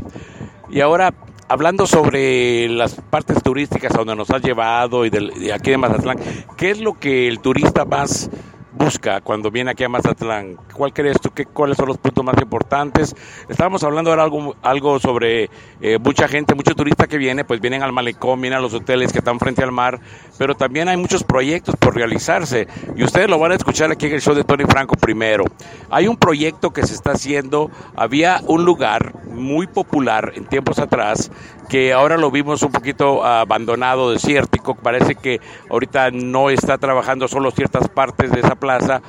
Y 0.70 0.81
ahora, 0.81 1.12
hablando 1.48 1.87
sobre 1.87 2.66
las 2.70 2.94
partes 2.94 3.42
turísticas 3.42 3.92
a 3.92 3.98
donde 3.98 4.16
nos 4.16 4.31
has 4.31 4.40
llevado 4.40 5.04
y 5.04 5.11
de 5.11 5.52
aquí 5.52 5.70
de 5.70 5.76
Mazatlán, 5.76 6.18
¿qué 6.57 6.70
es 6.70 6.81
lo 6.81 6.94
que 6.94 7.28
el 7.28 7.40
turista 7.40 7.85
más 7.85 8.31
busca 8.78 9.20
cuando 9.20 9.50
viene 9.50 9.72
aquí 9.72 9.85
a 9.85 9.88
Mazatlán? 9.88 10.57
¿Cuál 10.72 10.92
crees 10.92 11.20
tú 11.20 11.31
que 11.31 11.44
cuáles 11.44 11.76
son 11.76 11.88
los 11.88 11.98
puntos 11.98 12.24
más 12.24 12.40
importantes? 12.40 13.14
Estábamos 13.48 13.83
hablando 13.83 14.11
ahora 14.11 14.22
algo, 14.22 14.57
algo 14.62 14.98
sobre 15.00 15.50
eh, 15.81 15.98
mucha 15.98 16.28
gente, 16.28 16.54
mucho 16.54 16.74
turista 16.74 17.07
que 17.07 17.18
viene, 17.18 17.44
pues 17.44 17.61
vienen 17.61 17.83
al 17.83 17.92
malecón, 17.92 18.40
vienen 18.40 18.59
a 18.59 18.62
los 18.62 18.72
hoteles 18.72 19.12
que 19.12 19.18
están 19.18 19.38
frente 19.38 19.62
al 19.62 19.72
mar, 19.72 20.00
pero 20.38 20.55
también 20.55 20.88
hay 20.88 20.96
muchos 20.96 21.24
proyectos 21.24 21.77
por 21.77 21.94
realizarse 21.94 22.68
y 22.96 23.03
ustedes 23.03 23.29
lo 23.29 23.38
van 23.38 23.53
a 23.53 23.57
escuchar 23.57 23.90
aquí 23.90 24.07
en 24.07 24.14
el 24.14 24.20
show 24.20 24.35
de 24.35 24.44
Tony 24.44 24.64
Franco 24.64 24.94
primero. 24.96 25.44
Hay 25.90 26.09
un 26.09 26.16
proyecto 26.16 26.70
que 26.70 26.87
se 26.87 26.94
está 26.94 27.12
haciendo, 27.12 27.70
había 27.96 28.40
un 28.46 28.64
lugar 28.64 29.14
muy 29.27 29.66
popular 29.66 30.33
en 30.37 30.46
tiempos 30.46 30.79
atrás 30.79 31.31
que 31.68 31.92
ahora 31.92 32.16
lo 32.16 32.31
vimos 32.31 32.62
un 32.62 32.72
poquito 32.72 33.24
abandonado, 33.24 34.11
desértico, 34.11 34.74
parece 34.74 35.16
que 35.16 35.40
ahorita 35.68 36.11
no 36.12 36.51
está 36.51 36.79
trabajando 36.79 37.29
solo 37.29 37.51
ciertas 37.51 37.88
partes 37.88 38.31
de 38.31 38.40
esa 38.40 38.55
plaza 38.55 39.03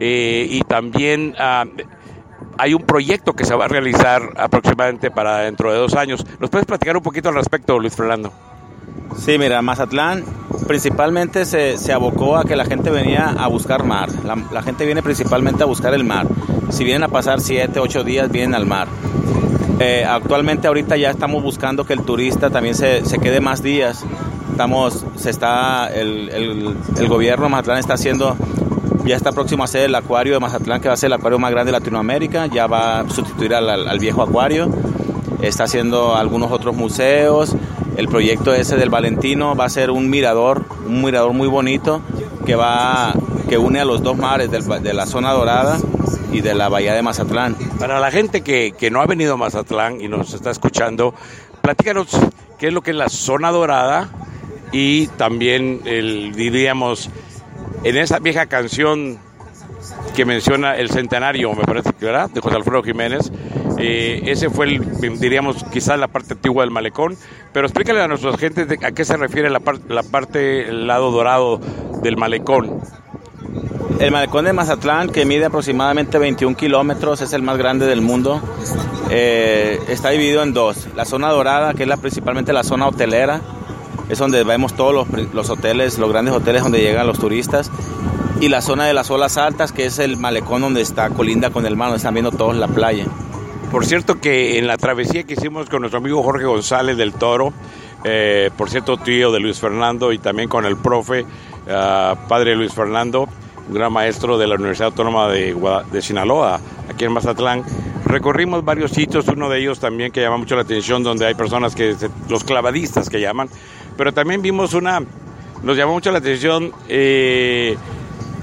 eh, 0.00 0.46
y 0.48 0.60
también 0.62 1.34
ah, 1.38 1.64
hay 2.58 2.74
un 2.74 2.82
proyecto 2.82 3.34
que 3.34 3.44
se 3.44 3.54
va 3.54 3.66
a 3.66 3.68
realizar 3.68 4.32
aproximadamente 4.36 5.10
para 5.10 5.38
dentro 5.38 5.72
de 5.72 5.78
dos 5.78 5.94
años. 5.94 6.24
¿Nos 6.38 6.50
puedes 6.50 6.66
platicar 6.66 6.96
un 6.96 7.02
poquito 7.02 7.28
al 7.28 7.34
respecto, 7.34 7.78
Luis 7.78 7.94
Fernando? 7.94 8.32
Sí, 9.18 9.38
mira, 9.38 9.62
Mazatlán 9.62 10.24
principalmente 10.66 11.44
se, 11.44 11.78
se 11.78 11.92
abocó 11.92 12.36
a 12.36 12.44
que 12.44 12.56
la 12.56 12.64
gente 12.64 12.90
venía 12.90 13.28
a 13.38 13.46
buscar 13.48 13.84
mar. 13.84 14.08
La, 14.52 14.62
gente 14.62 14.84
viene 14.84 15.02
principalmente 15.02 15.62
a 15.62 15.66
buscar 15.66 15.94
el 15.94 16.04
mar. 16.04 16.26
Si 16.70 16.84
vienen 16.84 17.04
a 17.04 17.08
pasar 17.08 17.40
7, 17.40 17.78
8 17.78 18.04
días, 18.04 18.30
vienen 18.30 18.54
al 18.54 18.66
mar. 18.66 18.88
Eh, 19.78 20.04
actualmente 20.08 20.66
ahorita 20.66 20.96
ya 20.96 21.10
estamos 21.10 21.42
buscando 21.42 21.84
que 21.84 21.92
el 21.92 22.02
turista 22.02 22.50
también 22.50 22.74
se, 22.74 23.04
se 23.04 23.18
quede 23.18 23.40
más 23.40 23.62
días. 23.62 24.04
Estamos, 24.50 25.04
se 25.16 25.30
está, 25.30 25.88
el, 25.88 26.30
el, 26.98 27.08
gobierno 27.08 27.44
de 27.44 27.50
Mazatlán 27.50 27.78
está 27.78 27.94
haciendo, 27.94 28.36
ya 29.04 29.14
está 29.16 29.32
próximo 29.32 29.62
a 29.62 29.66
hacer 29.66 29.84
el 29.84 29.94
acuario 29.94 30.32
de 30.34 30.40
Mazatlán, 30.40 30.80
que 30.80 30.88
va 30.88 30.94
a 30.94 30.96
ser 30.96 31.08
el 31.08 31.12
acuario 31.12 31.38
más 31.38 31.50
grande 31.50 31.72
de 31.72 31.78
Latinoamérica, 31.78 32.46
ya 32.46 32.66
va 32.66 33.00
a 33.00 33.10
sustituir 33.10 33.54
al- 33.54 33.68
al 33.88 33.98
viejo 33.98 34.22
acuario. 34.22 34.70
Está 35.42 35.64
haciendo 35.64 36.16
algunos 36.16 36.50
otros 36.50 36.74
museos. 36.74 37.54
El 37.96 38.08
proyecto 38.08 38.52
ese 38.52 38.76
del 38.76 38.90
Valentino 38.90 39.54
va 39.54 39.64
a 39.64 39.70
ser 39.70 39.90
un 39.90 40.10
mirador, 40.10 40.64
un 40.86 41.02
mirador 41.02 41.32
muy 41.32 41.48
bonito 41.48 42.02
que 42.44 42.54
va, 42.54 43.14
que 43.48 43.58
une 43.58 43.80
a 43.80 43.84
los 43.84 44.02
dos 44.02 44.16
mares 44.16 44.50
de 44.50 44.94
la 44.94 45.06
zona 45.06 45.32
dorada 45.32 45.78
y 46.32 46.40
de 46.42 46.54
la 46.54 46.68
bahía 46.68 46.94
de 46.94 47.02
Mazatlán. 47.02 47.56
Para 47.78 47.98
la 47.98 48.10
gente 48.10 48.42
que, 48.42 48.74
que 48.78 48.90
no 48.90 49.00
ha 49.00 49.06
venido 49.06 49.34
a 49.34 49.36
Mazatlán 49.36 50.00
y 50.00 50.08
nos 50.08 50.34
está 50.34 50.50
escuchando, 50.50 51.14
platícanos 51.62 52.08
qué 52.58 52.68
es 52.68 52.72
lo 52.72 52.82
que 52.82 52.90
es 52.90 52.96
la 52.96 53.08
zona 53.08 53.50
dorada 53.50 54.10
y 54.72 55.06
también, 55.08 55.82
diríamos, 55.82 57.10
en 57.82 57.96
esa 57.96 58.18
vieja 58.18 58.46
canción 58.46 59.18
que 60.14 60.24
menciona 60.24 60.76
el 60.76 60.90
centenario, 60.90 61.54
me 61.54 61.64
parece 61.64 61.92
que 61.92 62.06
¿verdad? 62.06 62.30
de 62.30 62.40
José 62.40 62.56
Alfredo 62.56 62.82
Jiménez. 62.82 63.30
Eh, 63.78 64.22
ese 64.26 64.48
fue, 64.50 64.66
el, 64.66 65.18
diríamos, 65.18 65.64
quizás 65.72 65.98
la 65.98 66.08
parte 66.08 66.34
antigua 66.34 66.62
del 66.64 66.70
malecón. 66.70 67.16
Pero 67.52 67.66
explícale 67.66 68.00
a 68.02 68.08
nuestros 68.08 68.36
gentes 68.38 68.68
de- 68.68 68.78
a 68.84 68.92
qué 68.92 69.04
se 69.04 69.16
refiere 69.16 69.50
la, 69.50 69.60
la 69.88 70.02
parte, 70.02 70.68
el 70.68 70.86
lado 70.86 71.10
dorado 71.10 71.60
del 72.02 72.16
malecón. 72.16 72.80
El 73.98 74.10
malecón 74.12 74.44
de 74.44 74.52
Mazatlán, 74.52 75.08
que 75.08 75.24
mide 75.24 75.46
aproximadamente 75.46 76.18
21 76.18 76.54
kilómetros, 76.56 77.22
es 77.22 77.32
el 77.32 77.42
más 77.42 77.56
grande 77.56 77.86
del 77.86 78.02
mundo. 78.02 78.40
Eh, 79.10 79.80
está 79.88 80.10
dividido 80.10 80.42
en 80.42 80.52
dos. 80.52 80.88
La 80.96 81.04
zona 81.06 81.30
dorada, 81.30 81.72
que 81.72 81.84
es 81.84 81.88
la, 81.88 81.96
principalmente 81.96 82.52
la 82.52 82.62
zona 82.62 82.88
hotelera, 82.88 83.40
es 84.10 84.18
donde 84.18 84.44
vemos 84.44 84.74
todos 84.74 85.06
los 85.32 85.50
hoteles, 85.50 85.98
los 85.98 86.10
grandes 86.10 86.34
hoteles 86.34 86.62
donde 86.62 86.80
llegan 86.80 87.06
los 87.06 87.18
turistas. 87.18 87.70
Y 88.38 88.50
la 88.50 88.60
zona 88.60 88.84
de 88.84 88.92
las 88.92 89.10
olas 89.10 89.38
altas, 89.38 89.72
que 89.72 89.86
es 89.86 89.98
el 89.98 90.18
malecón 90.18 90.60
donde 90.60 90.82
está 90.82 91.08
colinda 91.08 91.48
con 91.48 91.64
el 91.64 91.74
mar, 91.74 91.88
donde 91.88 91.96
están 91.96 92.12
viendo 92.12 92.32
todos 92.32 92.54
la 92.54 92.68
playa. 92.68 93.06
Por 93.76 93.84
cierto 93.84 94.18
que 94.22 94.56
en 94.58 94.66
la 94.66 94.78
travesía 94.78 95.24
que 95.24 95.34
hicimos 95.34 95.68
con 95.68 95.80
nuestro 95.82 95.98
amigo 95.98 96.22
Jorge 96.22 96.46
González 96.46 96.96
del 96.96 97.12
Toro, 97.12 97.52
eh, 98.04 98.48
por 98.56 98.70
cierto 98.70 98.96
tío 98.96 99.30
de 99.30 99.38
Luis 99.38 99.60
Fernando 99.60 100.12
y 100.14 100.18
también 100.18 100.48
con 100.48 100.64
el 100.64 100.78
profe, 100.78 101.26
ah, 101.68 102.16
padre 102.26 102.56
Luis 102.56 102.72
Fernando, 102.72 103.28
un 103.68 103.74
gran 103.74 103.92
maestro 103.92 104.38
de 104.38 104.46
la 104.46 104.54
Universidad 104.54 104.86
Autónoma 104.86 105.28
de, 105.28 105.52
Guada- 105.52 105.84
Sinaloa, 106.00 106.58
aquí 106.90 107.04
en 107.04 107.12
Mazatlán, 107.12 107.64
recorrimos 108.06 108.64
varios 108.64 108.92
sitios, 108.92 109.28
uno 109.28 109.50
de 109.50 109.58
ellos 109.60 109.78
también 109.78 110.10
que 110.10 110.22
llama 110.22 110.38
mucho 110.38 110.56
la 110.56 110.62
atención, 110.62 111.02
donde 111.02 111.26
hay 111.26 111.34
personas 111.34 111.74
que, 111.74 111.96
se- 111.96 112.08
los 112.30 112.44
clavadistas 112.44 113.10
que 113.10 113.20
llaman, 113.20 113.50
pero 113.98 114.10
también 114.14 114.40
vimos 114.40 114.72
una, 114.72 115.02
nos 115.62 115.76
llamó 115.76 115.92
mucho 115.92 116.10
la 116.12 116.18
atención, 116.20 116.72
eh, 116.88 117.76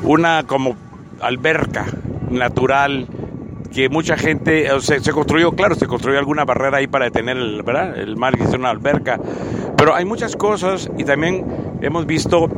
una 0.04 0.44
como 0.46 0.76
alberca 1.22 1.88
natural 2.30 3.08
que 3.74 3.90
mucha 3.90 4.16
gente 4.18 4.68
se 4.80 5.12
construyó, 5.12 5.52
claro, 5.52 5.76
se 5.76 5.88
construyó 5.88 6.20
alguna 6.20 6.46
barrera 6.46 6.78
ahí 6.78 6.88
para 6.88 7.06
detener 7.06 7.38
el, 7.38 7.64
¿verdad? 7.64 7.98
el 7.98 8.16
mar 8.18 8.36
y 8.40 8.44
hacer 8.44 8.60
una 8.60 8.70
alberca, 8.70 9.20
pero 9.78 9.96
hay 9.96 10.06
muchas 10.06 10.36
cosas 10.36 10.90
y 10.98 11.04
también 11.04 11.46
hemos 11.82 12.06
visto 12.06 12.50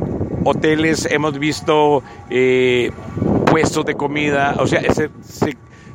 hoteles, 0.44 1.08
hemos 1.10 1.38
visto 1.38 2.02
eh, 2.30 2.90
puestos 3.46 3.84
de 3.86 3.94
comida, 3.94 4.56
o 4.58 4.66
sea, 4.66 4.82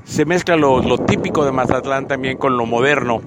se, 0.03 0.25
mezcla 0.25 0.55
lo, 0.55 0.81
lo 0.81 0.97
típico 0.97 1.45
de 1.45 1.51
Mazatlán 1.51 2.07
también 2.07 2.37
con 2.37 2.57
lo 2.57 2.65
moderno. 2.65 3.21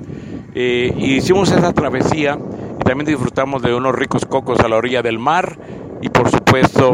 Eh, 0.54 0.94
hicimos 0.98 1.50
esa 1.50 1.72
travesía 1.72 2.38
y 2.80 2.85
también 2.85 3.07
disfrutamos 3.07 3.62
de 3.62 3.74
unos 3.74 3.94
ricos 3.94 4.24
cocos 4.24 4.61
a 4.61 4.68
la 4.68 4.76
orilla 4.76 5.02
del 5.02 5.18
mar 5.18 5.59
y 6.02 6.11
por 6.11 6.30
supuesto 6.30 6.92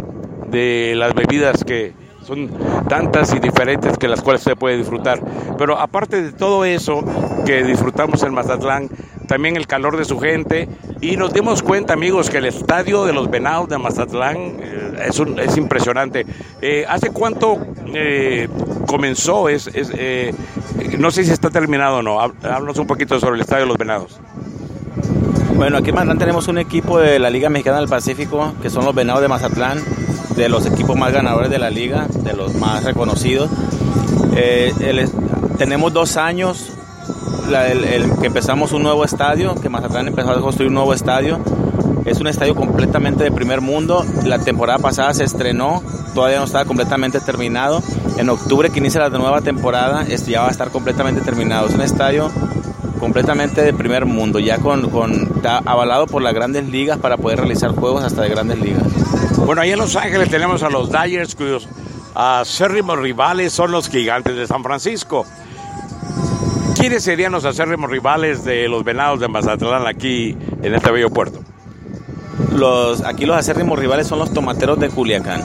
de 0.50 0.94
las 0.96 1.14
bebidas 1.14 1.64
que 1.64 1.92
son 2.30 2.48
tantas 2.88 3.34
y 3.34 3.40
diferentes 3.40 3.98
que 3.98 4.06
las 4.06 4.20
cuales 4.22 4.42
se 4.42 4.54
puede 4.54 4.76
disfrutar. 4.76 5.20
Pero 5.58 5.76
aparte 5.78 6.22
de 6.22 6.30
todo 6.32 6.64
eso 6.64 7.02
que 7.44 7.64
disfrutamos 7.64 8.22
en 8.22 8.32
Mazatlán, 8.32 8.88
también 9.26 9.56
el 9.56 9.66
calor 9.66 9.96
de 9.96 10.04
su 10.04 10.18
gente 10.20 10.68
y 11.00 11.16
nos 11.16 11.32
dimos 11.32 11.62
cuenta 11.62 11.92
amigos 11.94 12.30
que 12.30 12.38
el 12.38 12.44
estadio 12.46 13.04
de 13.04 13.12
los 13.12 13.30
Venados 13.30 13.68
de 13.68 13.78
Mazatlán 13.78 14.36
eh, 14.60 15.06
es, 15.08 15.18
es 15.20 15.56
impresionante. 15.56 16.24
Eh, 16.62 16.84
¿Hace 16.88 17.10
cuánto 17.10 17.58
eh, 17.92 18.48
comenzó? 18.86 19.48
Es, 19.48 19.66
es, 19.68 19.90
eh, 19.96 20.32
no 20.98 21.10
sé 21.10 21.24
si 21.24 21.32
está 21.32 21.50
terminado 21.50 21.96
o 21.98 22.02
no. 22.02 22.20
Há- 22.20 22.32
Háblanos 22.44 22.78
un 22.78 22.86
poquito 22.86 23.18
sobre 23.18 23.34
el 23.36 23.40
estadio 23.40 23.62
de 23.64 23.68
los 23.68 23.78
Venados. 23.78 24.20
Bueno, 25.56 25.78
aquí 25.78 25.88
en 25.90 25.96
Mazatlán 25.96 26.18
tenemos 26.18 26.46
un 26.46 26.58
equipo 26.58 26.98
de 27.00 27.18
la 27.18 27.28
Liga 27.28 27.48
Mexicana 27.48 27.78
del 27.80 27.88
Pacífico, 27.88 28.52
que 28.62 28.70
son 28.70 28.84
los 28.84 28.94
Venados 28.94 29.20
de 29.20 29.28
Mazatlán, 29.28 29.78
de 30.40 30.48
los 30.48 30.66
equipos 30.66 30.96
más 30.96 31.12
ganadores 31.12 31.50
de 31.50 31.58
la 31.58 31.70
liga, 31.70 32.06
de 32.24 32.32
los 32.32 32.54
más 32.54 32.84
reconocidos. 32.84 33.50
Eh, 34.36 34.72
el- 34.80 35.08
tenemos 35.58 35.92
dos 35.92 36.16
años 36.16 36.70
la- 37.50 37.66
que 38.20 38.26
empezamos 38.26 38.72
un 38.72 38.82
nuevo 38.82 39.04
estadio, 39.04 39.54
que 39.56 39.68
Mazatlán 39.68 40.08
empezó 40.08 40.30
a 40.30 40.40
construir 40.40 40.68
un 40.68 40.74
nuevo 40.74 40.94
estadio. 40.94 41.38
Es 42.04 42.18
un 42.20 42.26
estadio 42.28 42.54
completamente 42.54 43.24
de 43.24 43.30
primer 43.30 43.60
mundo. 43.60 44.04
La 44.24 44.38
temporada 44.38 44.78
pasada 44.78 45.12
se 45.14 45.24
estrenó, 45.24 45.82
todavía 46.14 46.38
no 46.38 46.44
estaba 46.44 46.64
completamente 46.64 47.20
terminado. 47.20 47.82
En 48.16 48.28
octubre 48.30 48.70
que 48.70 48.78
inicia 48.78 49.00
la 49.00 49.10
nueva 49.10 49.40
temporada, 49.42 50.04
ya 50.06 50.40
va 50.42 50.48
a 50.48 50.50
estar 50.50 50.70
completamente 50.70 51.20
terminado. 51.20 51.66
Es 51.68 51.74
un 51.74 51.82
estadio 51.82 52.30
completamente 52.98 53.62
de 53.62 53.72
primer 53.72 54.06
mundo, 54.06 54.38
ya 54.38 54.58
con, 54.58 54.88
avalado 55.66 56.06
por 56.06 56.22
las 56.22 56.32
grandes 56.34 56.68
ligas 56.68 56.98
para 56.98 57.16
poder 57.16 57.38
realizar 57.40 57.70
juegos 57.74 58.04
hasta 58.04 58.22
de 58.22 58.28
grandes 58.28 58.58
ligas. 58.60 58.82
Bueno, 59.50 59.62
ahí 59.62 59.72
en 59.72 59.80
Los 59.80 59.96
Ángeles 59.96 60.30
tenemos 60.30 60.62
a 60.62 60.70
los 60.70 60.92
Dyers, 60.92 61.34
cuyos 61.34 61.68
acérrimos 62.14 62.96
rivales 63.00 63.52
son 63.52 63.72
los 63.72 63.88
gigantes 63.88 64.36
de 64.36 64.46
San 64.46 64.62
Francisco. 64.62 65.26
¿Quiénes 66.76 67.02
serían 67.02 67.32
los 67.32 67.44
acérrimos 67.44 67.90
rivales 67.90 68.44
de 68.44 68.68
los 68.68 68.84
Venados 68.84 69.18
de 69.18 69.26
Mazatlán 69.26 69.88
aquí 69.88 70.36
en 70.62 70.72
este 70.72 70.92
bello 70.92 71.10
puerto? 71.10 71.40
Los, 72.52 73.00
aquí 73.04 73.26
los 73.26 73.36
acérrimos 73.36 73.76
rivales 73.76 74.06
son 74.06 74.20
los 74.20 74.32
tomateros 74.32 74.78
de 74.78 74.88
Culiacán. 74.88 75.42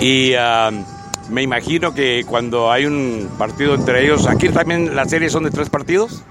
Y 0.00 0.32
ah, 0.38 0.70
me 1.28 1.42
imagino 1.42 1.92
que 1.92 2.24
cuando 2.26 2.72
hay 2.72 2.86
un 2.86 3.28
partido 3.36 3.74
entre 3.74 4.02
ellos, 4.02 4.26
aquí 4.26 4.48
también 4.48 4.96
las 4.96 5.10
series 5.10 5.32
son 5.32 5.44
de 5.44 5.50
tres 5.50 5.68
partidos. 5.68 6.22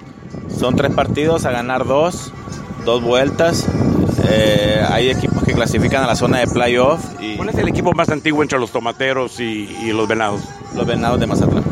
Son 0.59 0.75
tres 0.75 0.91
partidos 0.91 1.45
a 1.45 1.51
ganar 1.51 1.85
dos, 1.85 2.33
dos 2.83 3.03
vueltas. 3.03 3.67
Eh, 4.29 4.83
hay 4.89 5.09
equipos 5.09 5.43
que 5.43 5.53
clasifican 5.53 6.03
a 6.03 6.07
la 6.07 6.15
zona 6.15 6.39
de 6.39 6.47
playoff 6.47 6.99
y 7.21 7.35
¿Cuál 7.37 7.49
es 7.49 7.55
el 7.55 7.67
equipo 7.67 7.93
más 7.93 8.09
antiguo 8.09 8.43
entre 8.43 8.59
los 8.59 8.71
tomateros 8.71 9.39
y, 9.39 9.69
y 9.83 9.91
los 9.93 10.07
Venados? 10.07 10.41
los 10.75 10.85
venados 10.85 11.19
de 11.19 11.27
Mazatlán. 11.27 11.63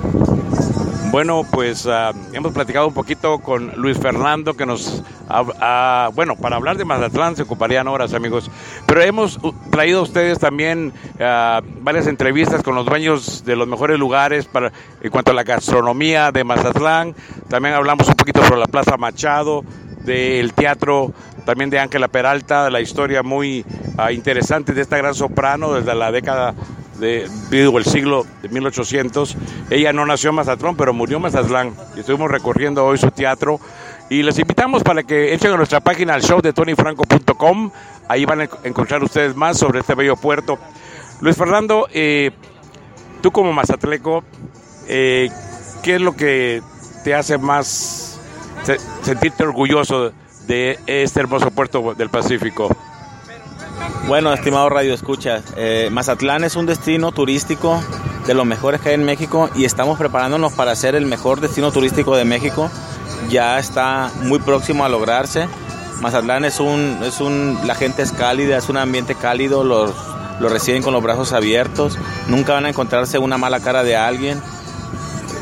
Bueno, 1.12 1.46
pues 1.50 1.86
ah, 1.88 2.12
hemos 2.34 2.52
platicado 2.54 2.88
un 2.88 2.94
poquito 2.94 3.39
con 3.39 3.72
Luis 3.76 3.98
Fernando, 3.98 4.56
que 4.56 4.65
nos... 4.65 5.02
ha- 5.30 5.44
ha- 5.62 6.10
bueno, 6.13 6.36
para 6.36 6.56
hablar 6.58 6.78
de 6.78 6.84
Mazatlán 6.86 7.36
se 7.36 7.44
ocuparían 7.44 7.88
horas, 7.88 8.13
amigos, 8.13 8.50
pero 8.86 9.02
hemos 9.02 9.38
uh, 9.44 9.54
traído 9.70 10.00
a 10.00 10.04
ustedes 10.04 10.39
también 10.39 10.91
ah, 11.22 11.62
varias 11.82 12.08
entrevistas 12.08 12.63
con 12.63 12.76
los 12.76 12.86
dueños 12.86 13.46
de 13.46 13.56
los 13.56 13.68
mejores 13.68 13.98
lugares 14.00 14.46
para, 14.46 14.72
en 15.02 15.10
cuanto 15.12 15.32
a 15.32 15.34
la 15.34 15.44
gastronomía 15.44 16.32
de 16.32 16.44
Mazatlán. 16.44 17.15
También 17.48 17.75
hablamos 17.75 18.08
un 18.10 18.15
poquito 18.15 18.44
sobre 18.44 18.60
la 18.60 18.67
Plaza 18.67 18.98
Machado, 18.98 19.63
del 20.06 20.53
teatro 20.53 21.13
también 21.45 21.69
de 21.69 21.79
Ángela 21.79 22.08
Peralta, 22.08 22.69
la 22.69 22.81
historia 22.81 23.23
muy 23.23 23.65
ah, 23.97 24.12
interesante 24.12 24.73
de 24.73 24.81
esta 24.81 24.97
gran 24.97 25.13
soprano 25.13 25.73
desde 25.73 25.93
la 25.95 26.12
década 26.12 26.56
de 26.99 27.27
siglo 27.85 28.25
de 28.41 28.49
1800. 28.49 29.35
Ella 29.69 29.93
no 29.93 30.06
nació 30.06 30.29
en 30.29 30.37
Mazatlán, 30.37 30.75
pero 30.75 30.93
murió 30.93 31.17
en 31.17 31.23
Mazatlán. 31.23 31.73
Y 31.95 31.99
estuvimos 31.99 32.31
recorriendo 32.31 32.85
hoy 32.85 32.97
su 32.97 33.12
teatro. 33.12 33.60
Y 34.10 34.23
les 34.23 34.37
invitamos 34.39 34.83
para 34.83 35.03
que 35.03 35.33
entren 35.33 35.53
a 35.53 35.58
nuestra 35.58 35.79
página 35.79 36.13
al 36.13 36.21
show 36.21 36.41
de 36.41 36.53
tonyfranco.com. 36.53 37.71
Ahí 38.08 38.25
van 38.25 38.41
a 38.41 38.49
encontrar 38.63 39.03
ustedes 39.03 39.35
más 39.35 39.58
sobre 39.58 39.79
este 39.79 39.95
bello 39.95 40.15
puerto. 40.15 40.60
Luis 41.21 41.35
Fernando, 41.35 41.87
eh, 41.93 42.31
tú 43.21 43.31
como 43.31 43.51
mazatleco, 43.51 44.23
eh, 44.87 45.29
¿qué 45.83 45.95
es 45.95 46.01
lo 46.01 46.15
que 46.15 46.62
te 47.03 47.15
hace 47.15 47.37
más 47.37 48.04
se- 48.66 48.80
sentirte 49.04 49.44
orgulloso 49.44 50.12
de 50.48 50.80
este 50.88 51.20
hermoso 51.22 51.52
puerto 51.52 51.94
del 51.98 52.10
Pacífico? 52.10 52.70
Bueno, 54.08 54.34
estimado 54.34 54.70
Radio 54.70 54.94
Escucha, 54.94 55.42
eh, 55.58 55.90
Mazatlán 55.92 56.44
es 56.44 56.56
un 56.56 56.66
destino 56.66 57.12
turístico 57.12 57.82
de 58.28 58.34
los 58.34 58.46
mejores 58.46 58.80
que 58.82 58.90
hay 58.90 58.96
en 58.96 59.04
México 59.04 59.50
y 59.56 59.66
estamos 59.66 59.98
preparándonos 59.98 60.54
para 60.54 60.76
ser 60.76 60.96
el 60.96 61.06
mejor 61.06 61.42
destino 61.42 61.72
turístico 61.72 62.16
de 62.16 62.26
México. 62.26 62.70
Ya 63.30 63.58
está 63.58 64.12
muy 64.22 64.40
próximo 64.40 64.86
a 64.86 64.90
lograrse. 64.90 65.48
Mazatlán 66.02 66.46
es 66.46 66.60
un, 66.60 67.00
es 67.04 67.20
un, 67.20 67.58
la 67.66 67.74
gente 67.76 68.04
es 68.04 68.12
cálida, 68.12 68.58
es 68.58 68.70
un 68.70 68.78
ambiente 68.78 69.16
cálido, 69.16 69.63
los, 69.63 69.92
los 70.40 70.52
reciben 70.52 70.84
con 70.84 70.94
los 70.94 71.02
brazos 71.02 71.34
abiertos, 71.34 71.98
nunca 72.28 72.54
van 72.54 72.66
a 72.66 72.70
encontrarse 72.70 73.18
una 73.18 73.38
mala 73.38 73.60
cara 73.62 73.84
de 73.84 73.96
alguien. 73.96 74.42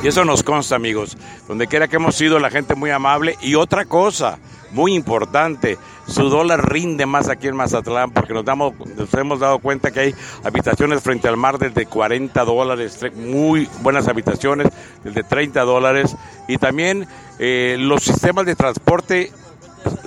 Y 0.04 0.08
eso 0.10 0.26
nos 0.26 0.44
consta, 0.44 0.76
amigos. 0.76 1.18
Donde 1.48 1.68
quiera 1.68 1.88
que 1.88 1.96
hemos 1.96 2.16
sido, 2.16 2.38
la 2.38 2.50
gente 2.50 2.76
muy 2.76 2.90
amable. 2.90 3.38
Y 3.42 3.56
otra 3.56 3.86
cosa, 3.86 4.38
muy 4.72 4.94
importante, 4.96 5.78
su 6.08 6.28
dólar 6.28 6.70
rinde 6.70 7.06
más 7.06 7.30
aquí 7.30 7.48
en 7.48 7.56
Mazatlán 7.56 8.12
porque 8.12 8.34
nos, 8.34 8.44
damos, 8.44 8.74
nos 8.98 9.14
hemos 9.14 9.40
dado 9.40 9.60
cuenta 9.60 9.92
que 9.92 10.00
hay 10.02 10.16
habitaciones 10.44 11.02
frente 11.02 11.30
al 11.30 11.38
mar 11.38 11.58
desde 11.58 11.86
40 11.86 12.44
dólares, 12.44 13.00
muy 13.16 13.70
buenas 13.82 14.10
habitaciones 14.10 14.68
desde 15.06 15.24
30 15.24 15.62
dólares. 15.62 16.18
Y 16.50 16.58
también 16.58 17.08
eh, 17.40 17.78
los 17.80 18.04
sistemas 18.04 18.46
de 18.46 18.58
transporte 18.58 19.32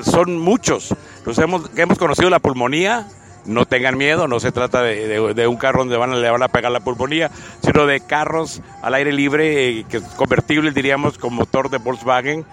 son 0.02 0.36
muchos. 0.36 0.94
Los 1.24 1.38
hemos, 1.38 1.70
hemos 1.74 1.96
conocido 1.96 2.28
la 2.28 2.38
pulmonía, 2.38 3.08
no 3.46 3.66
tengan 3.66 3.96
miedo, 3.96 4.28
no 4.28 4.40
se 4.40 4.52
trata 4.52 4.82
de, 4.82 5.46
un 5.48 5.56
carro 5.56 5.80
donde 5.80 5.96
van 5.96 6.12
a, 6.12 6.16
le 6.16 6.30
van 6.30 6.42
a 6.42 6.48
pegar 6.48 6.72
la 6.72 6.80
pulmonía, 6.80 7.30
sino 7.62 7.86
de 7.86 8.00
carros 8.00 8.60
al 8.82 8.94
aire 8.94 9.12
libre, 9.12 9.80
eh, 9.80 9.86
que 9.88 10.00
convertibles 10.16 10.74
diríamos 10.74 11.18
con 11.18 11.34
motor 11.34 11.70
de 11.70 11.78
Volkswagen, 11.78 12.44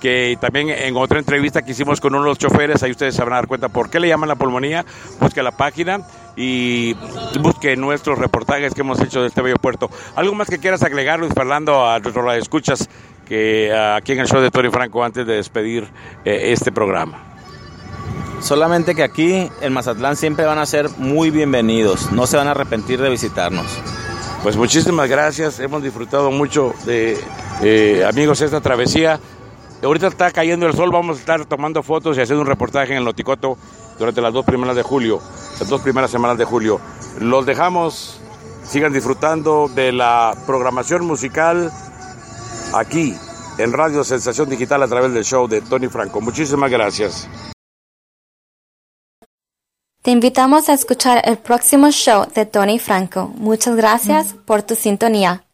que 0.00 0.38
también 0.40 0.70
en 0.70 0.96
otra 0.96 1.18
entrevista 1.18 1.62
que 1.62 1.72
hicimos 1.72 2.00
con 2.00 2.14
uno 2.14 2.24
de 2.24 2.30
los 2.30 2.38
choferes, 2.38 2.82
ahí 2.82 2.90
ustedes 2.90 3.14
se 3.14 3.22
van 3.22 3.32
a 3.32 3.36
dar 3.36 3.46
cuenta 3.46 3.68
por 3.68 3.90
qué 3.90 4.00
le 4.00 4.08
llaman 4.08 4.28
la 4.28 4.36
pulmonía, 4.36 4.84
busque 5.20 5.42
la 5.42 5.52
página 5.52 6.00
y 6.36 6.94
busque 7.40 7.76
nuestros 7.76 8.18
reportajes 8.18 8.74
que 8.74 8.82
hemos 8.82 9.00
hecho 9.00 9.20
de 9.20 9.28
este 9.28 9.42
bello 9.42 9.56
puerto. 9.56 9.90
¿Algo 10.14 10.34
más 10.34 10.48
que 10.48 10.58
quieras 10.58 10.82
agregar, 10.82 11.18
Luis 11.18 11.34
Fernando, 11.34 11.88
a 11.88 11.98
nuestros 11.98 12.36
escuchas 12.36 12.88
que 13.26 13.74
aquí 13.74 14.12
en 14.12 14.20
el 14.20 14.26
show 14.26 14.40
de 14.40 14.50
Tony 14.50 14.70
Franco 14.70 15.04
antes 15.04 15.26
de 15.26 15.34
despedir 15.34 15.88
eh, 16.24 16.52
este 16.52 16.70
programa? 16.70 17.27
Solamente 18.40 18.94
que 18.94 19.02
aquí 19.02 19.50
en 19.60 19.72
Mazatlán 19.72 20.16
siempre 20.16 20.46
van 20.46 20.58
a 20.58 20.66
ser 20.66 20.88
muy 20.96 21.30
bienvenidos, 21.30 22.12
no 22.12 22.26
se 22.26 22.36
van 22.36 22.48
a 22.48 22.52
arrepentir 22.52 23.00
de 23.00 23.10
visitarnos. 23.10 23.66
Pues 24.42 24.56
muchísimas 24.56 25.08
gracias, 25.08 25.58
hemos 25.58 25.82
disfrutado 25.82 26.30
mucho 26.30 26.72
de 26.86 27.18
eh, 27.62 28.04
amigos 28.08 28.40
esta 28.40 28.60
travesía. 28.60 29.18
Ahorita 29.82 30.06
está 30.06 30.30
cayendo 30.30 30.66
el 30.66 30.74
sol, 30.74 30.90
vamos 30.90 31.16
a 31.16 31.20
estar 31.20 31.44
tomando 31.44 31.82
fotos 31.82 32.16
y 32.16 32.20
haciendo 32.20 32.42
un 32.42 32.46
reportaje 32.46 32.92
en 32.92 32.98
el 32.98 33.04
Noticoto 33.04 33.58
durante 33.98 34.20
las 34.20 34.32
dos 34.32 34.44
primeras 34.44 34.76
de 34.76 34.82
julio, 34.82 35.20
las 35.58 35.68
dos 35.68 35.80
primeras 35.80 36.10
semanas 36.10 36.38
de 36.38 36.44
julio. 36.44 36.80
Los 37.20 37.44
dejamos, 37.44 38.20
sigan 38.64 38.92
disfrutando 38.92 39.68
de 39.74 39.92
la 39.92 40.34
programación 40.46 41.04
musical 41.04 41.72
aquí 42.72 43.14
en 43.58 43.72
Radio 43.72 44.04
Sensación 44.04 44.48
Digital 44.48 44.82
a 44.82 44.88
través 44.88 45.12
del 45.12 45.24
show 45.24 45.48
de 45.48 45.60
Tony 45.60 45.88
Franco. 45.88 46.20
Muchísimas 46.20 46.70
gracias. 46.70 47.28
Te 50.08 50.12
invitamos 50.12 50.70
a 50.70 50.72
escuchar 50.72 51.20
el 51.26 51.36
próximo 51.36 51.90
show 51.90 52.24
de 52.34 52.46
Tony 52.46 52.78
Franco. 52.78 53.30
Muchas 53.36 53.76
gracias 53.76 54.34
por 54.46 54.62
tu 54.62 54.74
sintonía. 54.74 55.44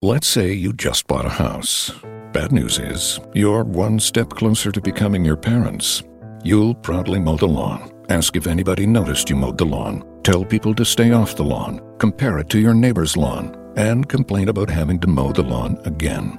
Let's 0.00 0.26
say 0.26 0.54
you 0.54 0.72
just 0.72 1.06
bought 1.06 1.26
a 1.26 1.28
house. 1.28 1.92
Bad 2.32 2.50
news 2.50 2.78
is, 2.78 3.20
you're 3.34 3.62
one 3.62 4.00
step 4.00 4.30
closer 4.30 4.72
to 4.72 4.80
becoming 4.80 5.22
your 5.22 5.36
parents. 5.36 6.02
You'll 6.42 6.74
proudly 6.74 7.20
mow 7.20 7.36
the 7.36 7.46
lawn. 7.46 7.92
Ask 8.08 8.36
if 8.36 8.46
anybody 8.46 8.86
noticed 8.86 9.28
you 9.28 9.36
mowed 9.36 9.58
the 9.58 9.66
lawn. 9.66 10.02
Tell 10.22 10.46
people 10.46 10.74
to 10.76 10.84
stay 10.86 11.12
off 11.12 11.36
the 11.36 11.44
lawn. 11.44 11.82
Compare 11.98 12.38
it 12.38 12.48
to 12.52 12.58
your 12.58 12.72
neighbor's 12.72 13.18
lawn. 13.18 13.54
And 13.76 14.08
complain 14.08 14.48
about 14.48 14.70
having 14.70 14.98
to 15.00 15.08
mow 15.08 15.30
the 15.30 15.42
lawn 15.42 15.78
again. 15.84 16.38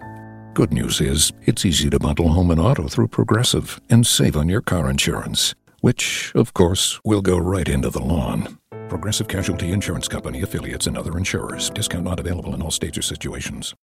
Good 0.55 0.73
news 0.73 0.99
is, 0.99 1.31
it's 1.43 1.63
easy 1.63 1.91
to 1.91 1.99
bundle 1.99 2.29
home 2.29 2.49
and 2.49 2.59
auto 2.59 2.87
through 2.87 3.09
Progressive 3.09 3.79
and 3.91 4.03
save 4.03 4.35
on 4.35 4.49
your 4.49 4.61
car 4.61 4.89
insurance 4.89 5.53
which, 5.85 6.31
of 6.33 6.51
course, 6.55 6.99
will 7.05 7.21
go 7.21 7.37
right 7.37 7.69
into 7.69 7.91
the 7.91 8.01
lawn. 8.01 8.57
Progressive 8.89 9.27
Casualty 9.27 9.71
Insurance 9.71 10.07
Company 10.07 10.41
affiliates 10.41 10.87
and 10.87 10.97
other 10.97 11.15
insurers. 11.15 11.69
Discount 11.69 12.03
not 12.03 12.19
available 12.19 12.55
in 12.55 12.61
all 12.63 12.71
states 12.71 12.97
or 12.97 13.03
situations. 13.03 13.73